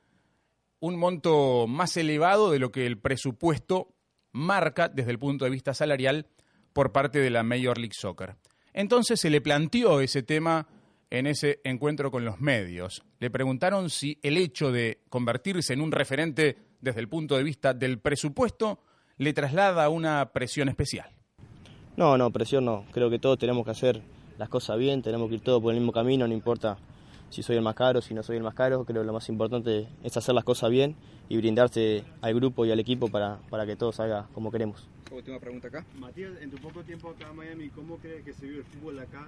un 0.80 0.96
monto 0.96 1.66
más 1.68 1.98
elevado 1.98 2.52
de 2.52 2.60
lo 2.60 2.72
que 2.72 2.86
el 2.86 3.00
presupuesto 3.00 3.96
marca 4.32 4.90
desde 4.90 5.10
el 5.10 5.18
punto 5.18 5.46
de 5.46 5.52
vista 5.52 5.74
salarial 5.74 6.28
por 6.72 6.92
parte 6.92 7.18
de 7.18 7.32
la 7.32 7.42
Major 7.42 7.80
League 7.80 7.96
Soccer. 7.96 8.36
Entonces 8.74 9.20
se 9.20 9.32
le 9.32 9.42
planteó 9.42 10.02
ese 10.02 10.22
tema 10.22 10.68
en 11.12 11.28
ese 11.28 11.60
encuentro 11.64 12.10
con 12.10 12.26
los 12.26 12.40
medios. 12.40 13.04
Le 13.20 13.30
preguntaron 13.30 13.90
si 13.90 14.18
el 14.24 14.38
hecho 14.38 14.72
de 14.72 15.02
convertirse 15.10 15.74
en 15.74 15.82
un 15.82 15.92
referente 15.92 16.58
desde 16.80 17.02
el 17.02 17.10
punto 17.10 17.38
de 17.38 17.44
vista 17.44 17.74
del 17.74 18.00
presupuesto 18.00 18.80
le 19.18 19.34
traslada 19.34 19.88
una 19.90 20.32
presión 20.34 20.70
especial. 20.70 21.12
No, 21.98 22.18
no, 22.18 22.32
presión 22.32 22.66
no. 22.66 22.86
Creo 22.92 23.10
que 23.10 23.20
todos 23.20 23.38
tenemos 23.38 23.66
que 23.66 23.72
hacer 23.72 24.02
las 24.38 24.50
cosas 24.50 24.80
bien, 24.80 25.04
tenemos 25.04 25.30
que 25.30 25.36
ir 25.36 25.42
todos 25.42 25.62
por 25.62 25.74
el 25.74 25.80
mismo 25.80 25.92
camino, 25.92 26.28
no 26.28 26.34
importa 26.34 26.78
si 27.30 27.44
soy 27.44 27.58
el 27.58 27.62
más 27.62 27.76
caro, 27.76 28.02
si 28.02 28.14
no 28.14 28.24
soy 28.24 28.38
el 28.38 28.44
más 28.44 28.56
caro. 28.56 28.86
Creo 28.86 29.02
que 29.02 29.06
lo 29.06 29.14
más 29.14 29.28
importante 29.30 29.88
es 30.04 30.18
hacer 30.18 30.34
las 30.34 30.44
cosas 30.44 30.72
bien 30.72 30.96
y 31.30 31.38
brindarse 31.38 32.04
al 32.22 32.34
grupo 32.34 32.66
y 32.66 32.72
al 32.72 32.80
equipo 32.80 33.10
para, 33.10 33.40
para 33.50 33.66
que 33.66 33.76
todo 33.76 33.92
salga 33.92 34.28
como 34.34 34.50
queremos. 34.50 34.88
Última 35.12 35.40
pregunta 35.40 35.68
acá. 35.68 35.86
Matías, 36.00 36.32
en 36.42 36.50
tu 36.50 36.58
poco 36.58 36.84
tiempo 36.84 37.10
acá 37.10 37.30
en 37.30 37.36
Miami, 37.36 37.70
¿cómo 37.70 37.98
crees 37.98 38.24
que 38.24 38.34
se 38.34 38.46
vive 38.46 38.60
el 38.60 38.64
fútbol 38.64 39.00
acá? 39.00 39.28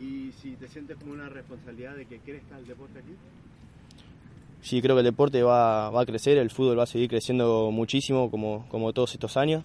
Y 0.00 0.30
si 0.40 0.52
te 0.56 0.68
sientes 0.68 0.96
como 0.96 1.12
una 1.12 1.28
responsabilidad 1.28 1.96
de 1.96 2.06
que 2.06 2.18
crezca 2.18 2.56
el 2.56 2.66
deporte 2.66 3.00
aquí. 3.00 3.14
Sí, 4.62 4.80
creo 4.80 4.94
que 4.94 5.00
el 5.00 5.06
deporte 5.06 5.42
va, 5.42 5.90
va 5.90 6.02
a 6.02 6.06
crecer, 6.06 6.38
el 6.38 6.50
fútbol 6.50 6.78
va 6.78 6.84
a 6.84 6.86
seguir 6.86 7.08
creciendo 7.08 7.70
muchísimo 7.70 8.30
como, 8.30 8.66
como 8.68 8.92
todos 8.92 9.12
estos 9.12 9.36
años. 9.36 9.64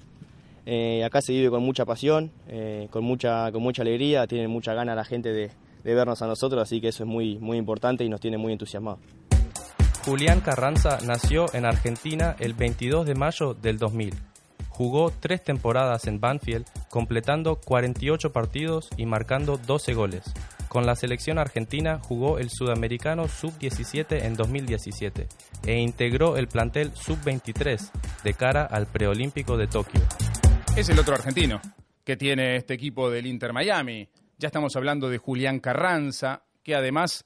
Eh, 0.65 1.03
acá 1.03 1.21
se 1.21 1.34
vive 1.34 1.49
con 1.49 1.63
mucha 1.63 1.86
pasión, 1.86 2.32
eh, 2.47 2.88
con, 2.91 3.03
mucha, 3.03 3.51
con 3.51 3.62
mucha 3.62 3.84
alegría, 3.84 4.27
tiene 4.27 4.47
mucha 4.47 4.73
gana 4.73 4.95
la 4.95 5.05
gente 5.05 5.32
de, 5.32 5.51
de 5.84 5.93
vernos 5.93 6.21
a 6.21 6.27
nosotros, 6.27 6.62
así 6.62 6.82
que 6.82 6.89
eso 6.89 7.03
es 7.03 7.10
muy, 7.10 7.38
muy 7.38 7.58
importante 7.58 8.03
y 8.03 8.10
nos 8.10 8.19
tiene 8.19 8.38
muy 8.38 8.53
entusiasmados. 8.53 8.99
Julián 10.03 10.41
Carranza 10.41 10.99
nació 11.05 11.45
en 11.53 11.65
Argentina 11.65 12.36
el 12.39 12.53
22 12.53 13.05
de 13.05 13.15
mayo 13.15 13.53
del 13.53 13.77
2000. 13.77 14.28
Jugó 14.79 15.11
tres 15.11 15.43
temporadas 15.43 16.07
en 16.07 16.21
Banfield, 16.21 16.65
completando 16.89 17.57
48 17.57 18.31
partidos 18.31 18.87
y 18.95 19.05
marcando 19.05 19.57
12 19.57 19.93
goles. 19.93 20.23
Con 20.69 20.85
la 20.85 20.95
selección 20.95 21.37
argentina 21.37 21.99
jugó 21.99 22.39
el 22.39 22.49
sudamericano 22.49 23.27
sub-17 23.27 24.23
en 24.23 24.35
2017 24.35 25.27
e 25.67 25.79
integró 25.79 26.37
el 26.37 26.47
plantel 26.47 26.93
sub-23 26.95 27.91
de 28.23 28.33
cara 28.33 28.63
al 28.63 28.87
preolímpico 28.87 29.57
de 29.57 29.67
Tokio. 29.67 29.99
Es 30.77 30.87
el 30.87 30.97
otro 30.97 31.13
argentino 31.13 31.59
que 32.05 32.15
tiene 32.15 32.55
este 32.55 32.75
equipo 32.75 33.09
del 33.09 33.27
Inter 33.27 33.51
Miami. 33.51 34.07
Ya 34.37 34.47
estamos 34.47 34.77
hablando 34.77 35.09
de 35.09 35.17
Julián 35.17 35.59
Carranza, 35.59 36.43
que 36.63 36.73
además 36.73 37.25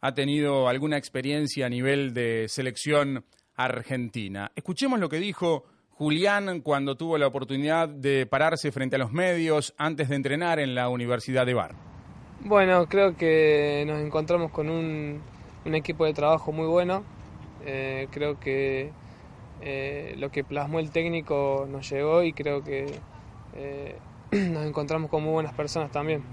ha 0.00 0.14
tenido 0.14 0.68
alguna 0.68 0.96
experiencia 0.96 1.66
a 1.66 1.68
nivel 1.68 2.14
de 2.14 2.46
selección 2.48 3.26
argentina. 3.56 4.50
Escuchemos 4.56 4.98
lo 4.98 5.10
que 5.10 5.18
dijo 5.18 5.66
Julián 5.96 6.60
cuando 6.60 6.96
tuvo 6.96 7.18
la 7.18 7.28
oportunidad 7.28 7.88
de 7.88 8.26
pararse 8.26 8.72
frente 8.72 8.96
a 8.96 8.98
los 8.98 9.12
medios 9.12 9.74
antes 9.78 10.08
de 10.08 10.16
entrenar 10.16 10.58
en 10.58 10.74
la 10.74 10.88
Universidad 10.88 11.46
de 11.46 11.54
Bar. 11.54 11.72
Bueno, 12.40 12.86
creo 12.88 13.16
que 13.16 13.84
nos 13.86 14.00
encontramos 14.00 14.50
con 14.50 14.68
un, 14.68 15.22
equipo 15.64 16.04
de 16.04 16.12
trabajo 16.12 16.50
muy 16.50 16.66
bueno. 16.66 17.04
Eh, 17.64 18.08
creo 18.10 18.40
que 18.40 18.90
eh, 19.62 20.14
lo 20.18 20.30
que 20.30 20.42
plasmó 20.42 20.80
el 20.80 20.90
técnico 20.90 21.66
nos 21.70 21.88
llegó 21.88 22.24
y 22.24 22.32
creo 22.32 22.64
que 22.64 22.86
eh, 23.54 23.96
nos 24.32 24.66
encontramos 24.66 25.08
con 25.08 25.22
muy 25.22 25.32
buenas 25.32 25.54
personas 25.54 25.92
también. 25.92 26.24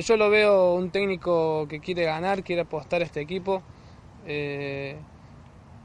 Yo 0.00 0.16
lo 0.16 0.28
veo 0.28 0.74
un 0.74 0.90
técnico 0.90 1.66
que 1.68 1.80
quiere 1.80 2.04
ganar, 2.04 2.42
quiere 2.42 2.62
apostar 2.62 3.02
a 3.02 3.04
este 3.04 3.20
equipo. 3.20 3.62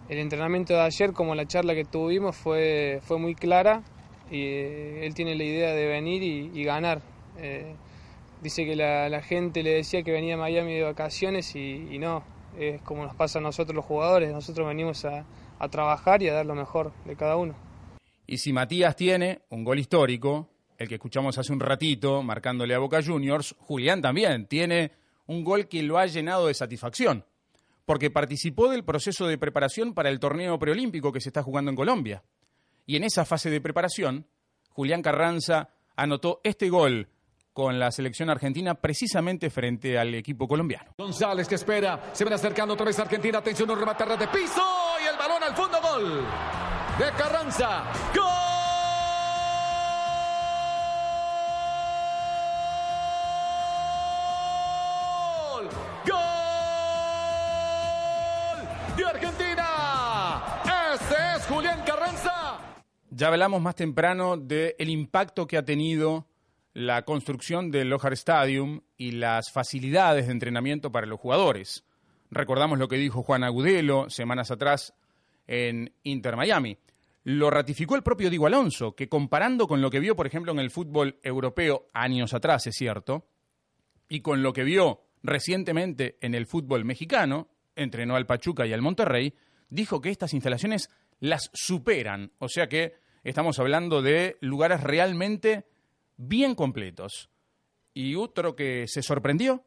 El 0.10 0.20
entrenamiento 0.20 0.74
de 0.74 0.82
ayer, 0.82 1.13
como 1.13 1.36
la 1.36 1.46
charla 1.46 1.74
que 1.74 1.86
tuvimos, 1.86 2.36
fue, 2.36 3.00
fue 3.04 3.18
muy 3.18 3.36
clara 3.36 3.84
y 4.30 4.44
él 4.44 5.13
tiene 5.13 5.36
la 5.36 5.44
idea 5.44 5.74
de 5.74 5.88
venir 5.88 6.24
y, 6.24 6.63
ganar. 6.63 7.02
Dice 8.41 8.65
que 8.65 8.76
la, 8.76 9.22
gente 9.22 9.63
le 9.63 9.72
decía 9.72 10.04
que 10.04 10.12
venía 10.12 10.36
a 10.36 10.38
Miami 10.38 10.76
de 10.76 10.84
vacaciones 10.84 11.56
y, 11.56 11.98
no, 11.98 12.24
es 12.58 12.82
como 12.82 13.04
nos 13.04 13.15
pasa 13.15 13.39
a 13.39 13.41
nosotros 13.41 13.76
los 13.76 13.86
jugadores, 13.86 14.32
nosotros 14.32 14.68
venimos 14.68 15.06
a, 15.06 15.26
trabajar 15.72 16.22
y 16.22 16.30
a 16.30 16.34
dar 16.34 16.46
lo 16.46 16.54
mejor 16.54 16.91
de 17.06 17.15
cada 17.15 17.38
uno. 17.38 17.56
Y 18.28 18.38
si 18.38 18.54
Matías 18.54 18.96
tiene 18.96 19.41
un 19.50 19.63
gol 19.63 19.80
histórico, 19.80 20.48
el 20.78 20.88
que 20.88 20.96
escuchamos 20.96 21.38
hace 21.39 21.52
un 21.54 21.60
ratito, 21.60 22.22
marcándole 22.22 22.76
a 22.76 22.80
Boca 22.80 23.02
Juniors, 23.04 23.56
Julián 23.60 24.02
también 24.02 24.46
tiene 24.46 24.91
un 25.26 25.44
gol 25.44 25.68
que 25.68 25.82
lo 25.82 25.98
ha 25.98 26.06
llenado 26.06 26.46
de 26.46 26.54
satisfacción, 26.54 27.26
porque 27.86 28.12
participó 28.12 28.69
del 28.69 28.84
proceso 28.84 29.28
de 29.28 29.38
preparación 29.38 29.93
para 29.93 30.10
el 30.10 30.19
torneo 30.19 30.58
preolímpico 30.60 31.12
que 31.12 31.21
se 31.21 31.30
está 31.30 31.43
jugando 31.43 31.69
en 31.69 31.78
Colombia. 31.78 32.24
Y 32.86 32.98
en 32.98 33.04
esa 33.04 33.26
fase 33.26 33.50
de 33.50 33.62
preparación, 33.62 34.28
Julián 34.69 35.02
Carranza 35.02 35.69
anotó 35.95 36.41
este 36.43 36.69
gol 36.69 37.10
con 37.54 37.80
la 37.80 37.89
selección 37.89 38.30
argentina 38.30 38.76
precisamente 38.76 39.50
frente 39.50 39.98
al 39.98 40.13
equipo 40.13 40.48
colombiano. 40.48 40.91
González 40.98 41.48
que 41.48 41.56
espera, 41.56 42.10
se 42.12 42.26
ven 42.26 42.34
acercando 42.34 42.74
otra 42.74 42.86
vez 42.86 43.00
Argentina, 43.00 43.38
atención, 43.38 43.69
un 43.69 43.80
remate 43.80 44.04
de 44.06 44.28
piso 44.28 44.62
y 45.02 45.08
el 45.08 45.17
balón 45.17 45.41
al 45.41 45.56
fondo, 45.56 45.78
gol 45.82 46.26
de 47.00 47.12
Carranza. 47.17 47.86
¡Gol! 48.13 48.44
Ya 63.17 63.30
hablamos 63.30 63.62
más 63.62 63.75
temprano 63.75 64.36
del 64.36 64.89
impacto 64.89 65.47
que 65.47 65.56
ha 65.56 65.63
tenido 65.63 66.28
la 66.73 67.06
construcción 67.06 67.71
del 67.71 67.88
Lojar 67.89 68.12
Stadium 68.12 68.82
y 68.97 69.12
las 69.12 69.54
facilidades 69.54 70.25
de 70.25 70.34
entrenamiento 70.34 70.91
para 70.91 71.08
los 71.08 71.17
jugadores. 71.17 71.86
Recordamos 72.30 72.78
lo 72.78 72.89
que 72.89 72.97
dijo 72.97 73.23
Juan 73.23 73.45
Agudelo 73.45 74.10
semanas 74.10 74.51
atrás 74.51 74.93
en 75.47 75.93
Inter 76.04 76.36
Miami. 76.36 76.78
Lo 77.23 77.49
ratificó 77.49 77.95
el 77.95 78.04
propio 78.04 78.30
Diego 78.30 78.47
Alonso, 78.47 78.97
que 78.97 79.08
comparando 79.08 79.65
con 79.65 79.82
lo 79.82 79.89
que 79.89 80.01
vio, 80.01 80.17
por 80.17 80.28
ejemplo, 80.28 80.51
en 80.51 80.60
el 80.60 80.69
fútbol 80.69 81.17
europeo 81.23 81.88
años 81.93 82.34
atrás, 82.34 82.67
es 82.67 82.75
cierto, 82.75 83.30
y 84.10 84.19
con 84.19 84.43
lo 84.43 84.51
que 84.51 84.65
vio 84.65 85.04
recientemente 85.23 86.17
en 86.19 86.36
el 86.36 86.47
fútbol 86.47 86.84
mexicano, 86.84 87.47
entrenó 87.78 88.17
al 88.17 88.25
Pachuca 88.25 88.67
y 88.67 88.73
al 88.73 88.82
Monterrey, 88.82 89.34
dijo 89.69 90.01
que 90.01 90.10
estas 90.10 90.34
instalaciones 90.34 90.89
las 91.21 91.49
superan. 91.54 92.34
O 92.39 92.49
sea 92.49 92.67
que 92.67 93.05
estamos 93.30 93.60
hablando 93.60 94.02
de 94.02 94.38
lugares 94.40 94.82
realmente 94.82 95.66
bien 96.18 96.56
completos. 96.56 97.30
Y 97.94 98.16
otro 98.16 98.56
que 98.56 98.86
se 98.88 99.02
sorprendió 99.02 99.64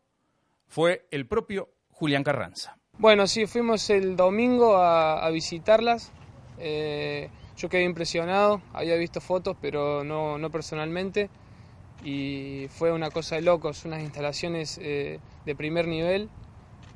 fue 0.67 1.07
el 1.11 1.27
propio 1.27 1.69
Julián 1.91 2.23
Carranza. 2.23 2.79
Bueno, 2.99 3.27
sí, 3.27 3.47
fuimos 3.47 3.91
el 3.91 4.17
domingo 4.17 4.77
a, 4.77 5.29
visitarlas. 5.31 6.13
Eh, 6.59 7.29
yo 7.57 7.69
quedé 7.69 7.85
impresionado, 7.85 8.61
había 8.73 8.97
visto 8.97 9.21
fotos, 9.21 9.57
pero 9.61 10.05
no, 10.05 10.39
no, 10.39 10.51
personalmente. 10.51 11.31
Y 12.05 12.67
fue 12.71 12.93
una 12.93 13.11
cosa 13.11 13.37
de 13.37 13.43
locos, 13.43 13.85
unas 13.85 14.03
instalaciones 14.03 14.79
eh, 14.83 15.19
de 15.45 15.57
primer 15.57 15.89
nivel. 15.89 16.29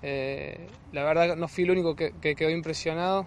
Eh, 0.02 0.68
la 0.92 1.04
verdad 1.04 1.36
no 1.36 1.48
fui 1.48 1.64
el 1.64 1.72
único 1.72 1.96
que, 1.96 2.12
quedó 2.20 2.50
impresionado. 2.50 3.26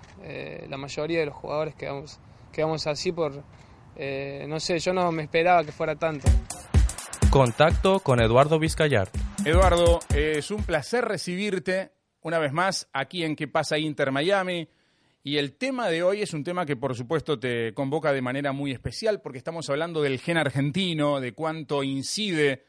la 0.69 0.77
mayoría 0.77 1.19
de 1.19 1.25
los 1.25 1.35
jugadores 1.35 1.75
quedamos, 1.75 2.19
quedamos 2.55 2.87
así 2.87 3.11
por, 3.11 3.43
eh, 3.97 4.45
no 4.47 4.59
sé, 4.61 4.79
yo 4.79 4.93
no 4.93 5.11
me 5.11 5.23
esperaba 5.23 5.63
que 5.65 5.73
fuera 5.73 5.95
tanto. 5.95 6.27
Contacto 7.29 7.99
con 7.99 8.21
Eduardo 8.21 8.57
Vizcayar. 8.57 9.09
Eduardo, 9.43 9.99
es 10.15 10.49
un 10.51 10.63
placer 10.63 11.03
recibirte 11.03 11.91
una 12.21 12.39
vez 12.39 12.53
más 12.53 12.87
aquí 12.93 13.23
en 13.23 13.35
¿Qué 13.35 13.49
pasa 13.49 13.77
Inter 13.77 14.11
Miami? 14.11 14.69
Y 15.21 15.37
el 15.37 15.57
tema 15.57 15.89
de 15.89 16.01
hoy 16.01 16.21
es 16.21 16.33
un 16.33 16.43
tema 16.43 16.65
que 16.65 16.77
por 16.77 16.95
supuesto 16.95 17.37
te 17.37 17.73
convoca 17.73 18.13
de 18.13 18.21
manera 18.21 18.53
muy 18.53 18.71
especial 18.71 19.21
porque 19.21 19.37
estamos 19.37 19.69
hablando 19.69 20.01
del 20.01 20.19
gen 20.19 20.37
argentino, 20.37 21.19
de 21.19 21.33
cuánto 21.33 21.83
incide 21.83 22.63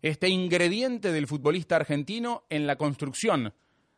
este 0.00 0.28
ingrediente 0.28 1.12
del 1.12 1.26
futbolista 1.26 1.76
argentino 1.76 2.44
en 2.48 2.66
la 2.66 2.76
construcción 2.76 3.52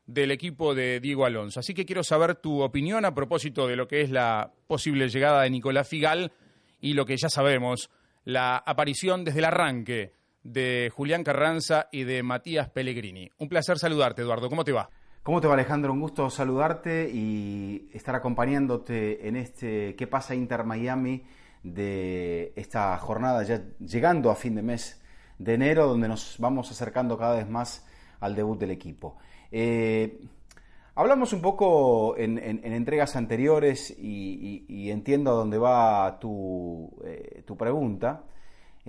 del 0.07 0.31
equipo 0.31 0.75
de 0.75 1.01
Diego 1.01 1.25
Alonso. 1.25 1.61
Así 1.61 1.75
que 1.75 1.87
quiero 1.87 2.03
saber 2.03 2.35
tu 2.35 2.63
opinión 2.63 3.05
a 3.05 3.15
propósito 3.15 3.67
de 3.67 3.77
lo 3.77 3.89
que 3.89 4.03
es 4.03 4.11
la 4.11 4.53
posible 4.67 5.09
llegada 5.09 5.43
de 5.43 5.51
Nicolás 5.51 5.89
Figal 5.89 6.33
y 6.81 6.95
lo 6.95 7.07
que 7.07 7.17
ya 7.17 7.29
sabemos, 7.29 7.91
la 8.25 8.57
aparición 8.57 9.25
desde 9.25 9.39
el 9.39 9.47
arranque 9.47 10.13
de 10.43 10.93
Julián 10.95 11.25
Carranza 11.25 11.89
y 11.91 12.05
de 12.05 12.23
Matías 12.23 12.69
Pellegrini. 12.69 13.31
Un 13.39 13.49
placer 13.49 13.79
saludarte, 13.79 14.23
Eduardo. 14.23 14.49
¿Cómo 14.51 14.65
te 14.65 14.73
va? 14.73 14.91
¿Cómo 15.23 15.41
te 15.41 15.47
va, 15.47 15.55
Alejandro? 15.55 15.93
Un 15.93 16.01
gusto 16.01 16.29
saludarte 16.29 17.11
y 17.11 17.89
estar 17.95 18.15
acompañándote 18.15 19.27
en 19.27 19.37
este 19.37 19.97
¿Qué 19.97 20.07
pasa 20.07 20.35
Inter 20.35 20.65
Miami? 20.65 21.25
de 21.65 22.53
esta 22.57 22.97
jornada 22.99 23.43
ya 23.43 23.63
llegando 23.81 24.31
a 24.31 24.37
fin 24.37 24.55
de 24.55 24.63
mes 24.63 25.01
de 25.39 25.55
enero, 25.55 25.89
donde 25.89 26.07
nos 26.07 26.37
vamos 26.39 26.71
acercando 26.71 27.19
cada 27.19 27.37
vez 27.37 27.49
más 27.49 27.87
al 28.21 28.37
debut 28.37 28.61
del 28.61 28.71
equipo. 28.71 29.17
Eh, 29.57 30.19
Hablamos 30.97 31.33
un 31.33 31.41
poco 31.41 32.17
en, 32.17 32.39
entregas 32.39 33.17
anteriores 33.17 33.91
y, 33.99 34.91
entiendo 34.91 35.33
a 35.33 35.35
dónde 35.35 35.59
va 35.59 36.21
tu, 36.21 36.89
eh, 37.05 37.43
pregunta, 37.59 38.23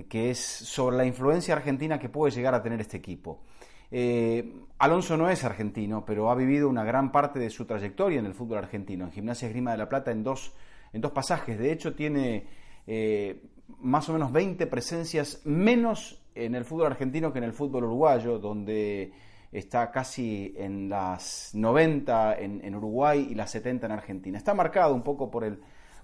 que 0.08 0.30
es 0.30 0.38
sobre 0.38 0.98
la 0.98 1.06
influencia 1.06 1.56
argentina 1.56 1.98
que 1.98 2.10
puede 2.10 2.32
llegar 2.32 2.54
a 2.54 2.62
tener 2.62 2.80
este 2.80 2.98
equipo. 2.98 3.42
Eh, 3.90 4.54
Alonso 4.78 5.18
no 5.18 5.32
es 5.32 5.44
argentino, 5.44 6.06
pero 6.06 6.30
ha 6.30 6.36
vivido 6.36 6.70
una 6.70 6.84
gran 6.84 7.12
parte 7.12 7.40
de 7.40 7.50
su 7.50 7.66
trayectoria 7.66 8.20
en 8.20 8.28
el 8.28 8.36
fútbol 8.36 8.60
argentino, 8.60 9.06
en 9.06 9.12
Gimnasia 9.12 9.50
Grima 9.50 9.72
de 9.72 9.78
la 9.80 9.90
Plata, 9.90 10.12
en 10.12 10.22
dos, 10.22 10.54
en 10.94 11.02
dos 11.02 11.12
pasajes. 11.12 11.58
De 11.58 11.72
hecho, 11.72 11.96
tiene 11.96 12.46
eh, 12.86 13.42
más 13.80 14.08
o 14.10 14.14
menos 14.14 14.32
20 14.32 14.68
presencias 14.68 15.42
menos 15.44 16.22
en 16.36 16.54
el 16.54 16.66
fútbol 16.66 16.86
argentino 16.86 17.34
que 17.34 17.40
en 17.40 17.46
el 17.46 17.54
fútbol 17.54 17.86
uruguayo, 17.86 18.38
donde 18.38 19.12
está 19.52 19.92
casi 19.92 20.54
en 20.58 20.90
las 20.90 21.52
90 21.54 22.40
en, 22.40 22.76
Uruguay 22.76 23.28
y 23.30 23.36
las 23.36 23.52
70 23.52 23.86
en 23.86 23.92
Argentina. 23.92 24.38
Está 24.38 24.54
marcado 24.54 24.94
un 24.94 25.04
poco 25.04 25.32
por 25.32 25.44
el, 25.44 25.60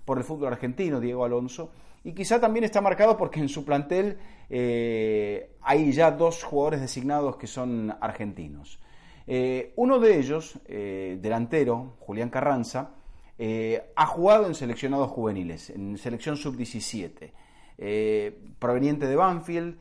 por 0.06 0.18
el 0.18 0.24
fútbol 0.24 0.54
argentino, 0.54 1.00
Diego 1.00 1.26
Alonso, 1.26 1.72
y 2.04 2.14
quizá 2.14 2.40
también 2.40 2.64
está 2.64 2.82
marcado 2.82 3.18
porque 3.18 3.40
en 3.40 3.50
su 3.50 3.64
plantel 3.64 4.18
eh, 4.50 5.52
hay 5.62 5.92
ya 5.92 6.12
dos 6.12 6.44
jugadores 6.44 6.82
designados 6.82 7.36
que 7.36 7.48
son 7.48 7.96
argentinos. 8.02 8.80
Eh, 9.28 9.74
uno 9.76 10.00
de 10.00 10.18
ellos, 10.20 10.60
eh, 10.66 11.18
delantero, 11.22 11.96
Julián 12.00 12.30
Carranza, 12.30 12.96
ha 13.96 14.06
jugado 14.06 14.46
en 14.46 14.54
seleccionados 14.54 15.10
juveniles, 15.10 15.72
en 15.72 15.98
selección 15.98 16.38
sub-17, 16.38 17.32
proveniente 18.60 19.08
de 19.08 19.16
Banfield, 19.16 19.80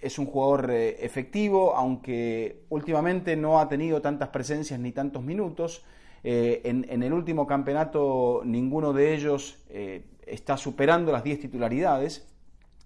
es 0.00 0.18
un 0.18 0.26
jugador 0.26 0.70
eh, 0.70 1.04
efectivo, 1.04 1.74
aunque 1.76 2.64
últimamente 2.70 3.36
no 3.36 3.60
ha 3.60 3.68
tenido 3.68 4.00
tantas 4.00 4.30
presencias 4.30 4.80
ni 4.80 4.92
tantos 4.92 5.22
minutos. 5.22 5.84
Eh, 6.22 6.62
en, 6.64 7.02
el 7.02 7.12
último 7.12 7.46
campeonato 7.46 8.42
ninguno 8.44 8.92
de 8.92 9.14
ellos 9.14 9.58
eh, 9.70 10.04
está 10.26 10.56
superando 10.56 11.12
las 11.12 11.24
10 11.24 11.40
titularidades. 11.40 12.26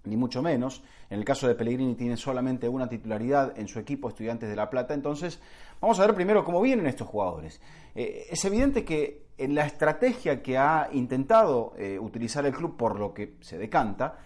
ni 0.04 0.16
mucho 0.16 0.42
menos. 0.42 0.82
En 1.08 1.18
el 1.18 1.24
caso 1.24 1.46
de 1.46 1.54
Pellegrini 1.54 1.94
tiene 1.94 2.16
solamente 2.16 2.68
una 2.68 2.88
titularidad 2.88 3.58
en 3.58 3.68
su 3.68 3.78
equipo, 3.78 4.08
Estudiantes 4.08 4.48
de 4.48 4.56
La 4.56 4.68
Plata. 4.68 4.92
Entonces, 4.92 5.40
vamos 5.80 5.98
a 6.00 6.06
ver 6.06 6.14
primero 6.14 6.44
cómo 6.44 6.60
vienen 6.60 6.86
estos 6.86 7.08
jugadores. 7.08 7.60
Es 7.94 8.44
evidente 8.44 8.84
que 8.84 9.26
en 9.38 9.54
la 9.54 9.64
estrategia 9.64 10.42
que 10.42 10.58
ha 10.58 10.88
intentado 10.92 11.74
utilizar 12.00 12.44
el 12.44 12.52
club, 12.52 12.76
por 12.76 12.98
lo 12.98 13.14
que 13.14 13.34
se 13.40 13.56
decanta, 13.58 14.18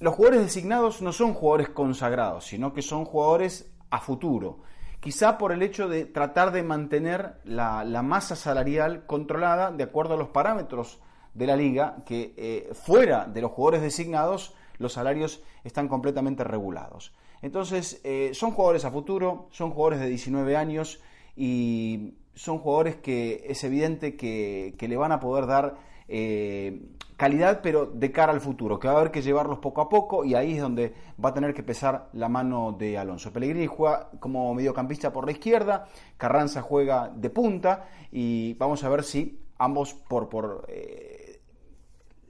los 0.00 0.14
jugadores 0.14 0.42
designados 0.42 1.02
no 1.02 1.12
son 1.12 1.34
jugadores 1.34 1.68
consagrados, 1.70 2.46
sino 2.46 2.72
que 2.72 2.82
son 2.82 3.04
jugadores 3.04 3.70
a 3.90 4.00
futuro. 4.00 4.58
Quizá 5.00 5.38
por 5.38 5.52
el 5.52 5.62
hecho 5.62 5.88
de 5.88 6.04
tratar 6.04 6.52
de 6.52 6.62
mantener 6.62 7.36
la, 7.44 7.84
masa 8.02 8.36
salarial 8.36 9.06
controlada 9.06 9.70
de 9.70 9.84
acuerdo 9.84 10.14
a 10.14 10.16
los 10.16 10.28
parámetros 10.28 11.00
de 11.34 11.46
la 11.46 11.56
liga 11.56 11.98
que 12.04 12.34
eh, 12.36 12.70
fuera 12.74 13.26
de 13.26 13.40
los 13.40 13.52
jugadores 13.52 13.82
designados 13.82 14.54
los 14.78 14.92
salarios 14.92 15.42
están 15.64 15.88
completamente 15.88 16.44
regulados. 16.44 17.12
Entonces, 17.42 18.00
eh, 18.04 18.30
son 18.34 18.50
jugadores 18.50 18.84
a 18.84 18.90
futuro, 18.90 19.48
son 19.50 19.70
jugadores 19.70 20.00
de 20.00 20.08
19 20.08 20.56
años 20.56 21.00
y 21.36 22.14
son 22.34 22.58
jugadores 22.58 22.96
que 22.96 23.44
es 23.48 23.62
evidente 23.64 24.16
que, 24.16 24.74
le 24.80 24.96
van 24.96 25.12
a 25.12 25.20
poder 25.20 25.46
dar 25.46 25.76
eh, 26.08 26.82
calidad, 27.16 27.60
pero 27.62 27.86
de 27.86 28.10
cara 28.10 28.32
al 28.32 28.40
futuro, 28.40 28.78
que 28.78 28.88
va 28.88 28.94
a 28.94 28.96
haber 28.98 29.10
que 29.10 29.22
llevarlos 29.22 29.58
poco 29.58 29.80
a 29.80 29.88
poco 29.88 30.24
y 30.24 30.34
ahí 30.34 30.54
es 30.54 30.60
donde 30.60 30.94
va 31.22 31.30
a 31.30 31.34
tener 31.34 31.54
que 31.54 31.62
pesar 31.62 32.08
la 32.12 32.28
mano 32.28 32.72
de 32.72 32.98
Alonso. 32.98 33.32
Pellegrini 33.32 33.66
juega 33.66 34.10
como 34.18 34.54
mediocampista 34.54 35.12
por 35.12 35.26
la 35.26 35.32
izquierda, 35.32 35.86
Carranza 36.16 36.62
juega 36.62 37.10
de 37.14 37.30
punta 37.30 37.88
y 38.10 38.54
vamos 38.54 38.82
a 38.84 38.88
ver 38.88 39.04
si 39.04 39.40
ambos 39.58 39.94
por, 39.94 40.28
por 40.28 40.66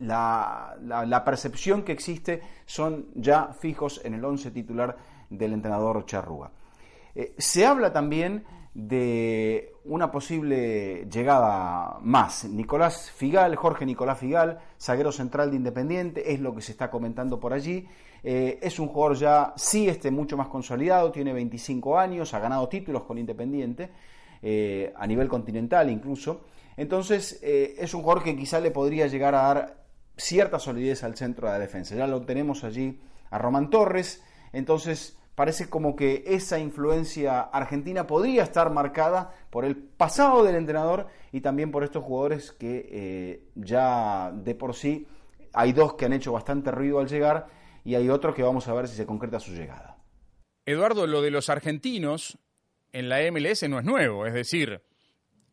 la, 0.01 1.23
percepción 1.25 1.83
que 1.83 1.93
existe 1.93 2.43
son 2.67 3.09
ya 3.15 3.49
fijos 3.59 4.01
en 4.05 4.15
el 4.15 4.25
once 4.25 4.51
titular 4.51 4.97
del 5.31 5.53
entrenador 5.53 6.07
Charrúa. 6.07 6.51
Eh, 7.15 7.35
se 7.39 7.67
habla 7.67 7.93
también 7.93 8.45
de 8.79 9.73
una 9.87 10.09
posible 10.09 11.09
llegada 11.11 11.99
más. 12.01 12.45
Nicolás 12.45 13.11
Figal, 13.11 13.57
Jorge 13.57 13.85
Nicolás 13.85 14.21
Figal, 14.21 14.61
zaguero 14.81 15.11
central 15.11 15.51
de 15.51 15.57
Independiente, 15.57 16.33
es 16.33 16.39
lo 16.39 16.55
que 16.55 16.63
se 16.63 16.71
está 16.71 16.89
comentando 16.89 17.41
por 17.41 17.53
allí. 17.53 17.89
Eh, 18.23 18.61
es 18.63 18.79
un 18.79 18.87
jugador 18.87 19.17
ya, 19.17 19.53
sí, 19.57 19.89
este 19.89 20.13
mucho 20.13 20.37
más 20.37 20.47
consolidado, 20.47 21.11
tiene 21.11 21.33
25 21.33 21.99
años, 21.99 22.33
ha 22.35 22.39
ganado 22.39 22.69
títulos 22.69 23.03
con 23.03 23.19
Independiente, 23.19 23.91
eh, 24.43 24.95
a 24.97 25.09
nivel 25.09 25.29
continental 25.29 25.91
incluso. 25.91 26.43
Entonces, 26.77 27.41
es 27.43 27.93
un 27.95 28.03
jugador 28.03 28.23
que 28.23 28.37
quizá 28.37 28.61
le 28.61 28.71
podría 28.71 29.09
llegar 29.09 29.35
a 29.35 29.43
dar 29.43 29.85
cierta 30.17 30.61
solidez 30.61 31.03
al 31.03 31.17
centro 31.17 31.49
de 31.49 31.55
la 31.55 31.59
defensa. 31.59 31.97
Ya 31.97 32.07
lo 32.07 32.23
tenemos 32.23 32.63
allí 32.63 33.01
a 33.31 33.39
Román 33.39 33.71
Torres, 33.71 34.23
entonces 34.53 35.18
parece 35.39 35.71
como 35.71 35.95
que 35.95 36.25
esa 36.27 36.59
influencia 36.59 37.43
argentina 37.43 38.09
podría 38.09 38.43
estar 38.43 38.73
marcada 38.73 39.33
por 39.51 39.65
el 39.65 39.77
pasado 39.77 40.43
del 40.43 40.57
entrenador 40.57 41.07
y 41.31 41.43
también 41.43 41.71
por 41.71 41.85
estos 41.85 42.03
jugadores 42.03 42.51
que 42.51 42.89
eh, 42.91 43.45
ya 43.55 44.33
de 44.33 44.57
por 44.57 44.75
sí 44.75 45.07
hay 45.53 45.73
dos 45.73 45.95
que 45.95 46.07
han 46.07 46.13
hecho 46.13 46.33
bastante 46.33 46.73
ruido 46.73 46.99
al 46.99 47.07
llegar 47.07 47.47
y 47.85 47.95
hay 47.95 48.09
otro 48.09 48.35
que 48.35 48.43
vamos 48.43 48.67
a 48.67 48.75
ver 48.75 48.89
si 48.89 48.97
se 48.97 49.07
concreta 49.07 49.39
su 49.39 49.53
llegada. 49.53 49.99
Eduardo, 50.67 51.07
lo 51.07 51.23
de 51.23 51.31
los 51.31 51.49
argentinos 51.51 52.37
en 52.91 53.09
la 53.09 53.19
MLS 53.31 53.63
no 53.69 53.79
es 53.79 53.85
nuevo, 53.85 54.27
es 54.27 54.35
decir, 54.35 54.83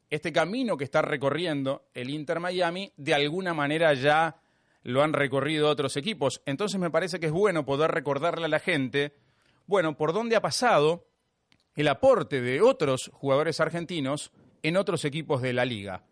este 0.10 0.34
camino 0.34 0.78
que 0.78 0.84
está 0.86 1.04
recorriendo 1.04 1.84
el 1.94 2.10
Inter 2.10 2.40
Miami 2.40 2.92
de 2.98 3.14
alguna 3.14 3.54
manera 3.54 3.94
ya 3.94 4.38
lo 4.82 5.04
han 5.04 5.14
recorrido 5.14 5.70
otros 5.70 5.96
equipos. 5.96 6.42
Entonces 6.48 6.80
me 6.80 6.90
parece 6.90 7.20
que 7.20 7.28
es 7.28 7.32
bueno 7.32 7.66
poder 7.66 7.92
recordarle 7.92 8.46
a 8.46 8.50
la 8.50 8.60
gente, 8.60 9.14
bueno, 9.68 9.98
por 9.98 10.14
dónde 10.14 10.36
ha 10.36 10.42
pasado 10.42 11.08
el 11.76 11.88
aporte 11.88 12.42
de 12.42 12.62
otros 12.62 13.12
jugadores 13.14 13.60
argentinos 13.60 14.32
en 14.64 14.78
otros 14.78 15.06
equipos 15.06 15.42
de 15.42 15.54
la 15.54 15.66
liga. 15.66 16.04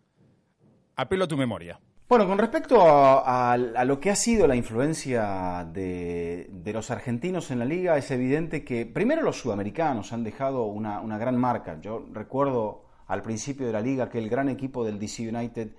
Apelo 0.96 1.24
a 1.24 1.28
tu 1.28 1.36
memoria. 1.36 1.80
Bueno, 2.06 2.28
con 2.28 2.38
respecto 2.38 2.76
a, 2.80 3.56
lo 3.56 3.98
que 3.98 4.10
ha 4.10 4.14
sido 4.14 4.46
la 4.46 4.54
influencia 4.54 5.66
de, 5.72 6.50
los 6.66 6.90
argentinos 6.90 7.50
en 7.50 7.58
la 7.58 7.64
liga, 7.64 7.96
es 7.96 8.10
evidente 8.10 8.62
que 8.62 8.84
primero 8.84 9.22
los 9.22 9.40
sudamericanos 9.40 10.12
han 10.12 10.22
dejado 10.22 10.66
una, 10.66 11.18
gran 11.18 11.36
marca. 11.36 11.80
Yo 11.80 12.06
recuerdo 12.12 12.84
al 13.06 13.22
principio 13.22 13.66
de 13.66 13.72
la 13.72 13.80
liga 13.80 14.10
que 14.10 14.18
el 14.18 14.28
gran 14.28 14.50
equipo 14.50 14.84
del 14.84 14.98
DC 14.98 15.28
United 15.28 15.70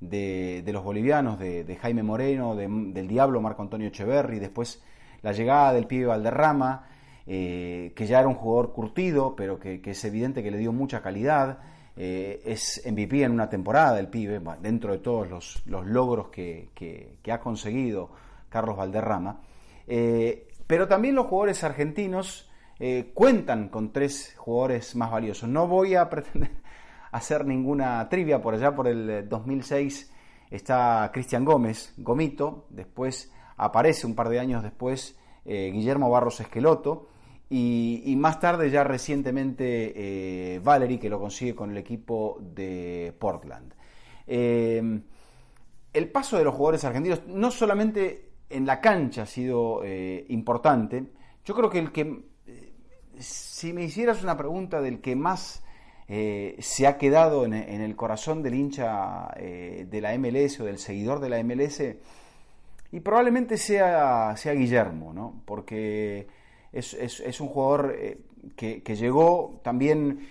de, 0.00 0.70
los 0.70 0.84
bolivianos, 0.84 1.38
de, 1.38 1.78
Jaime 1.80 2.02
Moreno, 2.02 2.54
del 2.54 3.08
Diablo 3.08 3.40
Marco 3.40 3.62
Antonio 3.62 3.88
Echeverri, 3.88 4.38
después 4.38 4.82
la 5.22 5.32
llegada 5.32 5.72
del 5.72 5.86
pibe 5.86 6.06
Valderrama, 6.06 6.89
eh, 7.26 7.92
que 7.94 8.06
ya 8.06 8.20
era 8.20 8.28
un 8.28 8.34
jugador 8.34 8.72
curtido, 8.72 9.34
pero 9.36 9.58
que, 9.58 9.80
es 9.84 10.04
evidente 10.04 10.42
que 10.42 10.50
le 10.50 10.58
dio 10.58 10.72
mucha 10.72 11.02
calidad. 11.02 11.60
Eh, 11.96 12.40
es 12.44 12.82
MVP 12.90 13.22
en 13.22 13.32
una 13.32 13.48
temporada 13.48 13.98
el 13.98 14.08
pibe, 14.08 14.40
dentro 14.60 14.92
de 14.92 14.98
todos 14.98 15.28
los, 15.28 15.66
logros 15.66 16.28
que, 16.28 17.18
ha 17.30 17.40
conseguido 17.40 18.10
Carlos 18.48 18.76
Valderrama. 18.76 19.40
Eh, 19.86 20.48
pero 20.66 20.86
también 20.86 21.14
los 21.14 21.26
jugadores 21.26 21.64
argentinos 21.64 22.46
cuentan 23.12 23.68
con 23.68 23.92
tres 23.92 24.34
jugadores 24.38 24.96
más 24.96 25.10
valiosos. 25.10 25.46
No 25.50 25.66
voy 25.66 25.96
a 25.96 26.08
pretender 26.08 26.50
hacer 27.12 27.44
ninguna 27.46 28.08
trivia. 28.08 28.40
Por 28.40 28.54
allá, 28.54 28.74
por 28.74 28.88
el 28.88 29.28
2006, 29.28 30.02
eh, 30.02 30.56
está 30.56 31.10
Cristian 31.12 31.44
Gómez, 31.44 31.94
Gomito. 31.96 32.66
Después 32.70 33.32
aparece 33.56 34.06
un 34.06 34.14
par 34.14 34.28
de 34.28 34.40
años 34.40 34.62
después 34.62 35.18
eh, 35.44 35.70
Guillermo 35.72 36.10
Barros 36.10 36.40
Esqueloto. 36.40 37.08
Y, 37.52 38.14
más 38.16 38.38
tarde, 38.38 38.70
ya 38.70 38.84
recientemente, 38.84 39.92
eh, 39.96 40.98
que 41.00 41.08
lo 41.08 41.18
consigue 41.18 41.54
con 41.54 41.70
el 41.72 41.78
equipo 41.78 42.38
de 42.40 43.12
Portland. 43.18 43.74
el 44.26 45.02
paso 46.12 46.38
de 46.38 46.44
los 46.44 46.54
jugadores 46.54 46.84
argentinos, 46.84 47.22
no 47.26 47.50
solamente 47.50 48.30
en 48.48 48.66
la 48.66 48.80
cancha 48.80 49.22
ha 49.22 49.26
sido 49.26 49.82
importante, 50.28 51.06
yo 51.44 51.54
creo 51.56 51.68
que 51.68 51.78
el 51.80 51.90
que, 51.90 52.22
si 53.18 53.72
me 53.72 53.82
hicieras 53.82 54.22
una 54.22 54.36
pregunta 54.36 54.80
del 54.80 55.00
que 55.00 55.16
más 55.16 55.64
eh, 56.12 56.56
se 56.58 56.88
ha 56.88 56.98
quedado 56.98 57.44
en, 57.44 57.54
el 57.54 57.94
corazón 57.94 58.42
del 58.42 58.54
hincha 58.54 59.28
eh, 59.36 59.86
de 59.88 60.00
la 60.00 60.18
MLS 60.18 60.58
o 60.58 60.64
del 60.64 60.78
seguidor 60.78 61.20
de 61.20 61.28
la 61.28 61.40
MLS 61.44 61.80
y 62.92 63.00
probablemente 63.00 63.56
sea, 63.56 64.36
sea 64.36 64.52
Guillermo, 64.52 65.12
¿no? 65.12 65.42
porque 65.44 66.26
es, 66.72 67.40
un 67.40 67.48
jugador 67.48 67.94
eh, 67.96 68.20
que, 68.56 68.96
llegó 68.96 69.60
también 69.62 70.28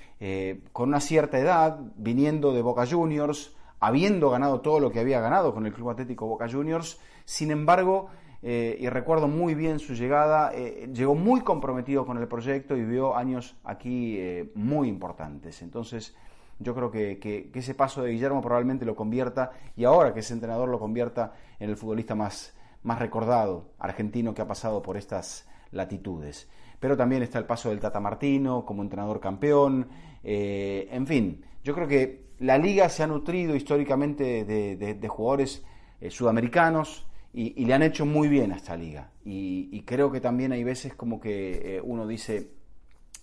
con 0.74 0.90
una 0.90 1.00
cierta 1.00 1.40
edad, 1.40 1.80
viniendo 1.96 2.54
de 2.54 2.62
Boca 2.62 2.86
Juniors, 2.86 3.56
habiendo 3.80 4.30
ganado 4.30 4.62
todo 4.62 4.80
lo 4.80 4.92
que 4.92 5.00
había 5.00 5.22
ganado 5.22 5.54
con 5.54 5.66
el 5.66 5.74
Club 5.74 5.92
Atlético 5.92 6.28
Boca 6.28 6.50
Juniors, 6.50 7.00
sin 7.26 7.52
embargo, 7.52 8.10
eh, 8.42 8.78
y 8.80 8.88
recuerdo 8.88 9.28
muy 9.28 9.54
bien 9.54 9.80
su 9.80 9.94
llegada, 9.94 10.52
eh, 10.54 10.90
llegó 10.94 11.16
muy 11.16 11.42
comprometido 11.42 12.06
con 12.06 12.18
el 12.18 12.28
proyecto 12.28 12.76
y 12.78 12.86
vio 12.86 13.16
años 13.16 13.58
aquí 13.64 14.18
eh, 14.18 14.52
muy 14.56 14.88
importantes. 14.88 15.62
Entonces, 15.62 16.16
yo 16.60 16.76
creo 16.76 16.92
que, 16.92 17.50
ese 17.54 17.74
paso 17.74 18.04
de 18.04 18.12
Guillermo 18.12 18.42
probablemente 18.42 18.86
lo 18.86 18.96
convierta, 18.96 19.52
y 19.76 19.86
ahora 19.86 20.14
que 20.14 20.20
es 20.20 20.32
entrenador, 20.32 20.70
lo 20.70 20.80
convierta 20.80 21.34
en 21.60 21.70
el 21.70 21.78
futbolista 21.78 22.16
más, 22.16 22.54
más 22.84 23.00
recordado 23.00 23.72
argentino 23.80 24.34
que 24.34 24.42
ha 24.42 24.48
pasado 24.48 24.82
por 24.82 24.98
estas 24.98 25.48
latitudes. 25.72 26.50
Pero 26.80 26.96
también 26.96 27.24
está 27.24 27.40
el 27.40 27.46
paso 27.46 27.70
del 27.70 27.80
Tata 27.80 28.00
Martino 28.00 28.66
como 28.66 28.84
entrenador 28.84 29.20
campeón, 29.20 29.88
en 30.22 31.08
fin, 31.08 31.46
yo 31.64 31.74
creo 31.74 31.88
que 31.88 32.30
la 32.40 32.58
liga 32.58 32.90
se 32.90 33.04
ha 33.04 33.08
nutrido 33.08 33.56
históricamente 33.56 34.46
de 34.46 35.08
jugadores 35.08 35.64
sudamericanos, 36.10 37.10
y, 37.34 37.66
le 37.66 37.74
han 37.74 37.84
hecho 37.84 38.06
muy 38.06 38.28
bien 38.28 38.52
a 38.52 38.56
esta 38.56 38.76
liga. 38.76 39.12
Y, 39.24 39.82
creo 39.84 40.12
que 40.12 40.22
también 40.22 40.52
hay 40.52 40.64
veces 40.64 40.96
como 40.96 41.20
que 41.20 41.78
eh, 41.78 41.82
uno 41.84 42.08
dice, 42.08 42.52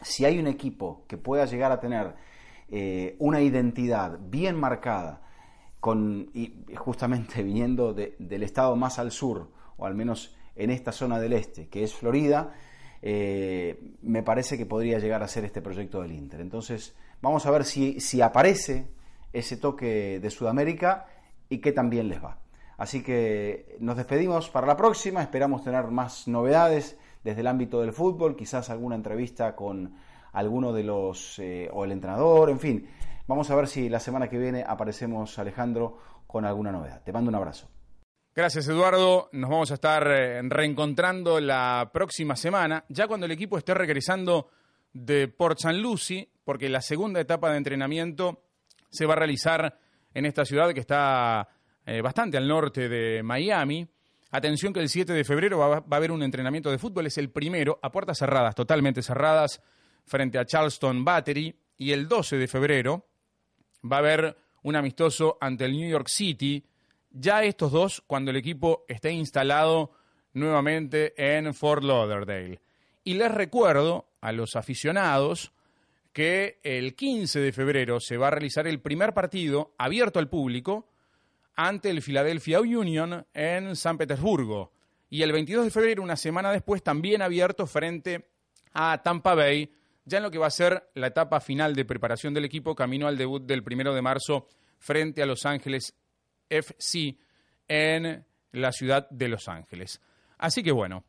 si 0.00 0.24
hay 0.24 0.38
un 0.38 0.46
equipo 0.46 1.04
que 1.08 1.16
pueda 1.16 1.46
llegar 1.46 1.72
a 1.72 1.80
tener 1.80 2.14
eh, 2.68 3.16
una 3.18 3.40
identidad 3.40 4.18
bien 4.20 4.56
marcada, 4.56 5.22
con, 5.80 6.30
y 6.34 6.64
justamente 6.76 7.42
viniendo 7.44 7.94
del 7.94 8.42
estado 8.42 8.76
más 8.76 8.98
al 8.98 9.12
sur, 9.12 9.50
o 9.76 9.86
al 9.86 9.94
menos 9.94 10.36
en 10.56 10.70
esta 10.70 10.92
zona 10.92 11.20
del 11.20 11.34
este, 11.34 11.68
que 11.68 11.84
es 11.84 11.94
Florida, 11.94 12.54
eh, 13.02 13.78
me 14.02 14.22
parece 14.22 14.56
que 14.56 14.66
podría 14.66 14.98
llegar 14.98 15.22
a 15.22 15.28
ser 15.28 15.44
este 15.44 15.62
proyecto 15.62 16.02
del 16.02 16.12
Inter. 16.12 16.40
Entonces, 16.40 16.96
vamos 17.20 17.46
a 17.46 17.50
ver 17.50 17.64
si, 17.64 18.00
si 18.00 18.20
aparece 18.20 18.88
ese 19.32 19.56
toque 19.58 20.18
de 20.18 20.30
Sudamérica 20.30 21.06
y 21.48 21.58
qué 21.58 21.72
también 21.72 22.08
les 22.08 22.22
va. 22.22 22.38
Así 22.78 23.02
que 23.02 23.76
nos 23.80 23.96
despedimos 23.96 24.50
para 24.50 24.66
la 24.66 24.76
próxima, 24.76 25.22
esperamos 25.22 25.62
tener 25.62 25.84
más 25.86 26.26
novedades 26.28 26.98
desde 27.22 27.40
el 27.40 27.46
ámbito 27.46 27.80
del 27.80 27.92
fútbol, 27.92 28.36
quizás 28.36 28.70
alguna 28.70 28.96
entrevista 28.96 29.56
con 29.56 29.94
alguno 30.36 30.72
de 30.72 30.84
los, 30.84 31.38
eh, 31.38 31.68
o 31.72 31.84
el 31.84 31.92
entrenador, 31.92 32.50
en 32.50 32.60
fin. 32.60 32.88
Vamos 33.26 33.50
a 33.50 33.56
ver 33.56 33.66
si 33.66 33.88
la 33.88 33.98
semana 33.98 34.28
que 34.28 34.38
viene 34.38 34.62
aparecemos, 34.66 35.38
Alejandro, 35.38 35.98
con 36.26 36.44
alguna 36.44 36.70
novedad. 36.70 37.02
Te 37.02 37.12
mando 37.12 37.30
un 37.30 37.34
abrazo. 37.34 37.68
Gracias 38.34 38.68
Eduardo, 38.68 39.30
nos 39.32 39.48
vamos 39.48 39.70
a 39.70 39.74
estar 39.74 40.06
eh, 40.06 40.42
reencontrando 40.42 41.40
la 41.40 41.88
próxima 41.90 42.36
semana, 42.36 42.84
ya 42.90 43.08
cuando 43.08 43.24
el 43.24 43.32
equipo 43.32 43.56
esté 43.56 43.72
regresando 43.72 44.50
de 44.92 45.28
Port 45.28 45.58
St. 45.58 45.72
Lucie, 45.72 46.28
porque 46.44 46.68
la 46.68 46.82
segunda 46.82 47.18
etapa 47.18 47.50
de 47.50 47.56
entrenamiento 47.56 48.42
se 48.90 49.06
va 49.06 49.14
a 49.14 49.16
realizar 49.16 49.78
en 50.12 50.26
esta 50.26 50.44
ciudad 50.44 50.74
que 50.74 50.80
está 50.80 51.48
eh, 51.86 52.02
bastante 52.02 52.36
al 52.36 52.46
norte 52.46 52.90
de 52.90 53.22
Miami. 53.22 53.88
Atención 54.30 54.74
que 54.74 54.80
el 54.80 54.90
7 54.90 55.14
de 55.14 55.24
febrero 55.24 55.58
va 55.58 55.76
a 55.76 55.96
haber 55.96 56.12
un 56.12 56.22
entrenamiento 56.22 56.70
de 56.70 56.76
fútbol, 56.76 57.06
es 57.06 57.16
el 57.16 57.30
primero, 57.30 57.78
a 57.80 57.90
puertas 57.90 58.18
cerradas, 58.18 58.54
totalmente 58.54 59.00
cerradas, 59.00 59.62
frente 60.06 60.38
a 60.38 60.46
Charleston 60.46 61.04
Battery, 61.04 61.54
y 61.76 61.92
el 61.92 62.08
12 62.08 62.36
de 62.36 62.48
febrero 62.48 63.06
va 63.84 63.96
a 63.96 64.00
haber 64.00 64.36
un 64.62 64.76
amistoso 64.76 65.36
ante 65.40 65.64
el 65.64 65.72
New 65.72 65.88
York 65.88 66.08
City, 66.08 66.64
ya 67.10 67.44
estos 67.44 67.72
dos 67.72 68.02
cuando 68.06 68.30
el 68.30 68.36
equipo 68.36 68.84
esté 68.88 69.12
instalado 69.12 69.92
nuevamente 70.32 71.14
en 71.16 71.54
Fort 71.54 71.82
Lauderdale. 71.82 72.60
Y 73.04 73.14
les 73.14 73.30
recuerdo 73.30 74.08
a 74.20 74.32
los 74.32 74.56
aficionados 74.56 75.52
que 76.12 76.60
el 76.62 76.94
15 76.94 77.40
de 77.40 77.52
febrero 77.52 78.00
se 78.00 78.16
va 78.16 78.28
a 78.28 78.30
realizar 78.30 78.66
el 78.66 78.80
primer 78.80 79.12
partido 79.14 79.74
abierto 79.78 80.18
al 80.18 80.28
público 80.28 80.88
ante 81.54 81.90
el 81.90 82.02
Philadelphia 82.02 82.60
Union 82.60 83.26
en 83.32 83.76
San 83.76 83.98
Petersburgo. 83.98 84.72
Y 85.08 85.22
el 85.22 85.32
22 85.32 85.66
de 85.66 85.70
febrero, 85.70 86.02
una 86.02 86.16
semana 86.16 86.50
después, 86.50 86.82
también 86.82 87.22
abierto 87.22 87.66
frente 87.66 88.28
a 88.72 89.02
Tampa 89.02 89.34
Bay, 89.34 89.70
ya 90.06 90.18
en 90.18 90.22
lo 90.22 90.30
que 90.30 90.38
va 90.38 90.46
a 90.46 90.50
ser 90.50 90.88
la 90.94 91.08
etapa 91.08 91.40
final 91.40 91.74
de 91.74 91.84
preparación 91.84 92.32
del 92.32 92.46
equipo, 92.46 92.74
camino 92.74 93.06
al 93.06 93.18
debut 93.18 93.44
del 93.44 93.62
primero 93.62 93.92
de 93.92 94.00
marzo 94.00 94.46
frente 94.78 95.22
a 95.22 95.26
Los 95.26 95.44
Ángeles 95.44 95.94
FC 96.48 97.18
en 97.68 98.24
la 98.52 98.72
ciudad 98.72 99.10
de 99.10 99.28
Los 99.28 99.48
Ángeles. 99.48 100.00
Así 100.38 100.62
que 100.62 100.70
bueno, 100.72 101.04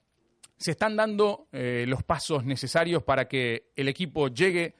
se 0.58 0.72
están 0.72 0.96
dando 0.96 1.48
eh, 1.52 1.86
los 1.88 2.04
pasos 2.04 2.44
necesarios 2.44 3.04
para 3.04 3.28
que 3.28 3.70
el 3.76 3.88
equipo 3.88 4.30
llegue 4.30 4.76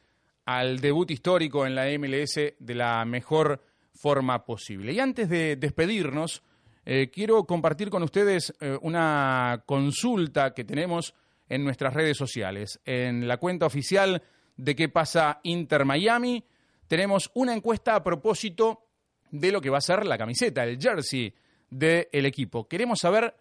al 0.46 0.80
debut 0.80 1.12
histórico 1.12 1.66
en 1.66 1.76
la 1.76 1.86
MLS 2.00 2.36
de 2.58 2.76
la 2.76 3.06
mejor 3.06 3.62
forma 3.94 4.46
posible. 4.46 4.94
Y 4.94 5.00
antes 5.00 5.30
de 5.30 5.58
despedirnos, 5.58 6.42
eh, 6.86 7.10
quiero 7.12 7.44
compartir 7.44 7.90
con 7.90 8.02
ustedes 8.02 8.54
eh, 8.60 8.78
una 8.82 9.64
consulta 9.66 10.54
que 10.54 10.64
tenemos 10.64 11.14
en 11.50 11.64
nuestras 11.64 11.94
redes 11.94 12.18
sociales. 12.18 12.80
En 12.86 13.28
la 13.28 13.38
cuenta 13.38 13.66
oficial 13.66 14.22
de 14.56 14.76
qué 14.76 14.90
pasa 14.90 15.40
Inter 15.44 15.86
Miami, 15.86 16.44
tenemos 16.88 17.32
una 17.34 17.54
encuesta 17.54 17.96
a 17.96 18.04
propósito 18.04 18.86
de 19.32 19.52
lo 19.52 19.62
que 19.62 19.70
va 19.70 19.78
a 19.78 19.82
ser 19.82 20.06
la 20.06 20.18
camiseta, 20.18 20.64
el 20.64 20.80
jersey 20.80 21.34
del 21.70 22.26
equipo. 22.26 22.68
Queremos 22.68 23.00
saber 23.00 23.36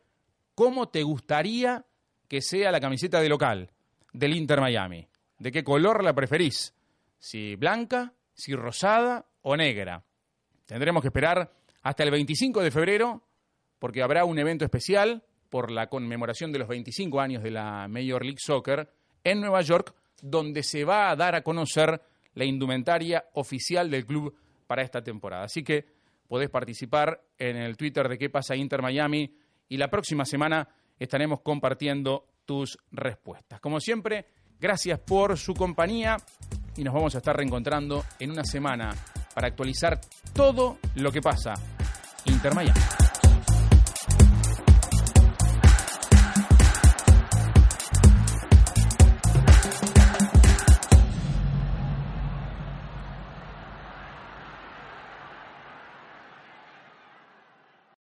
cómo 0.55 0.89
te 0.89 1.03
gustaría 1.03 1.85
que 2.29 2.43
sea 2.43 2.73
la 2.73 2.81
camiseta 2.81 3.21
de 3.21 3.29
local 3.29 3.71
del 4.13 4.35
Inter 4.35 4.61
Miami. 4.61 5.07
¿De 5.39 5.53
qué 5.53 5.63
color 5.63 6.03
la 6.03 6.15
preferís? 6.15 6.75
Si 7.19 7.55
blanca, 7.57 8.15
si 8.35 8.55
rosada 8.55 9.27
o 9.43 9.57
negra. 9.57 10.05
Tendremos 10.67 11.03
que 11.03 11.09
esperar 11.09 11.53
hasta 11.83 12.03
el 12.03 12.11
25 12.11 12.63
de 12.63 12.71
febrero 12.71 13.23
porque 13.79 14.03
habrá 14.03 14.25
un 14.25 14.39
evento 14.39 14.65
especial 14.65 15.23
por 15.49 15.71
la 15.71 15.89
conmemoración 15.89 16.53
de 16.53 16.59
los 16.59 16.69
25 16.69 17.21
años 17.21 17.43
de 17.43 17.51
la 17.51 17.89
Major 17.89 18.25
League 18.25 18.39
Soccer 18.41 18.89
en 19.25 19.41
Nueva 19.41 19.63
York, 19.63 19.95
donde 20.23 20.63
se 20.63 20.85
va 20.85 21.11
a 21.11 21.17
dar 21.17 21.35
a 21.35 21.43
conocer 21.43 22.01
la 22.35 22.45
indumentaria 22.45 23.25
oficial 23.35 23.91
del 23.91 24.07
club 24.07 24.35
para 24.67 24.83
esta 24.83 25.03
temporada. 25.03 25.45
Así 25.45 25.63
que 25.63 25.87
podés 26.29 26.51
participar 26.51 27.21
en 27.39 27.57
el 27.57 27.77
Twitter 27.77 28.09
de 28.09 28.19
qué 28.19 28.31
pasa 28.31 28.57
Inter 28.57 28.83
Miami 28.83 29.33
y 29.69 29.77
la 29.77 29.89
próxima 29.89 30.25
semana 30.25 30.69
estaremos 30.99 31.41
compartiendo 31.41 32.27
tus 32.45 32.79
respuestas. 32.93 33.61
Como 33.61 33.81
siempre, 33.81 34.27
gracias 34.59 34.99
por 35.01 35.37
su 35.37 35.55
compañía 35.55 36.17
y 36.77 36.85
nos 36.85 36.95
vamos 36.95 37.15
a 37.15 37.19
estar 37.19 37.37
reencontrando 37.37 38.05
en 38.19 38.31
una 38.31 38.45
semana 38.45 38.95
para 39.35 39.49
actualizar 39.49 40.01
todo 40.35 40.79
lo 40.95 41.11
que 41.11 41.21
pasa 41.21 41.55
Inter 42.27 42.55
Miami. 42.55 43.06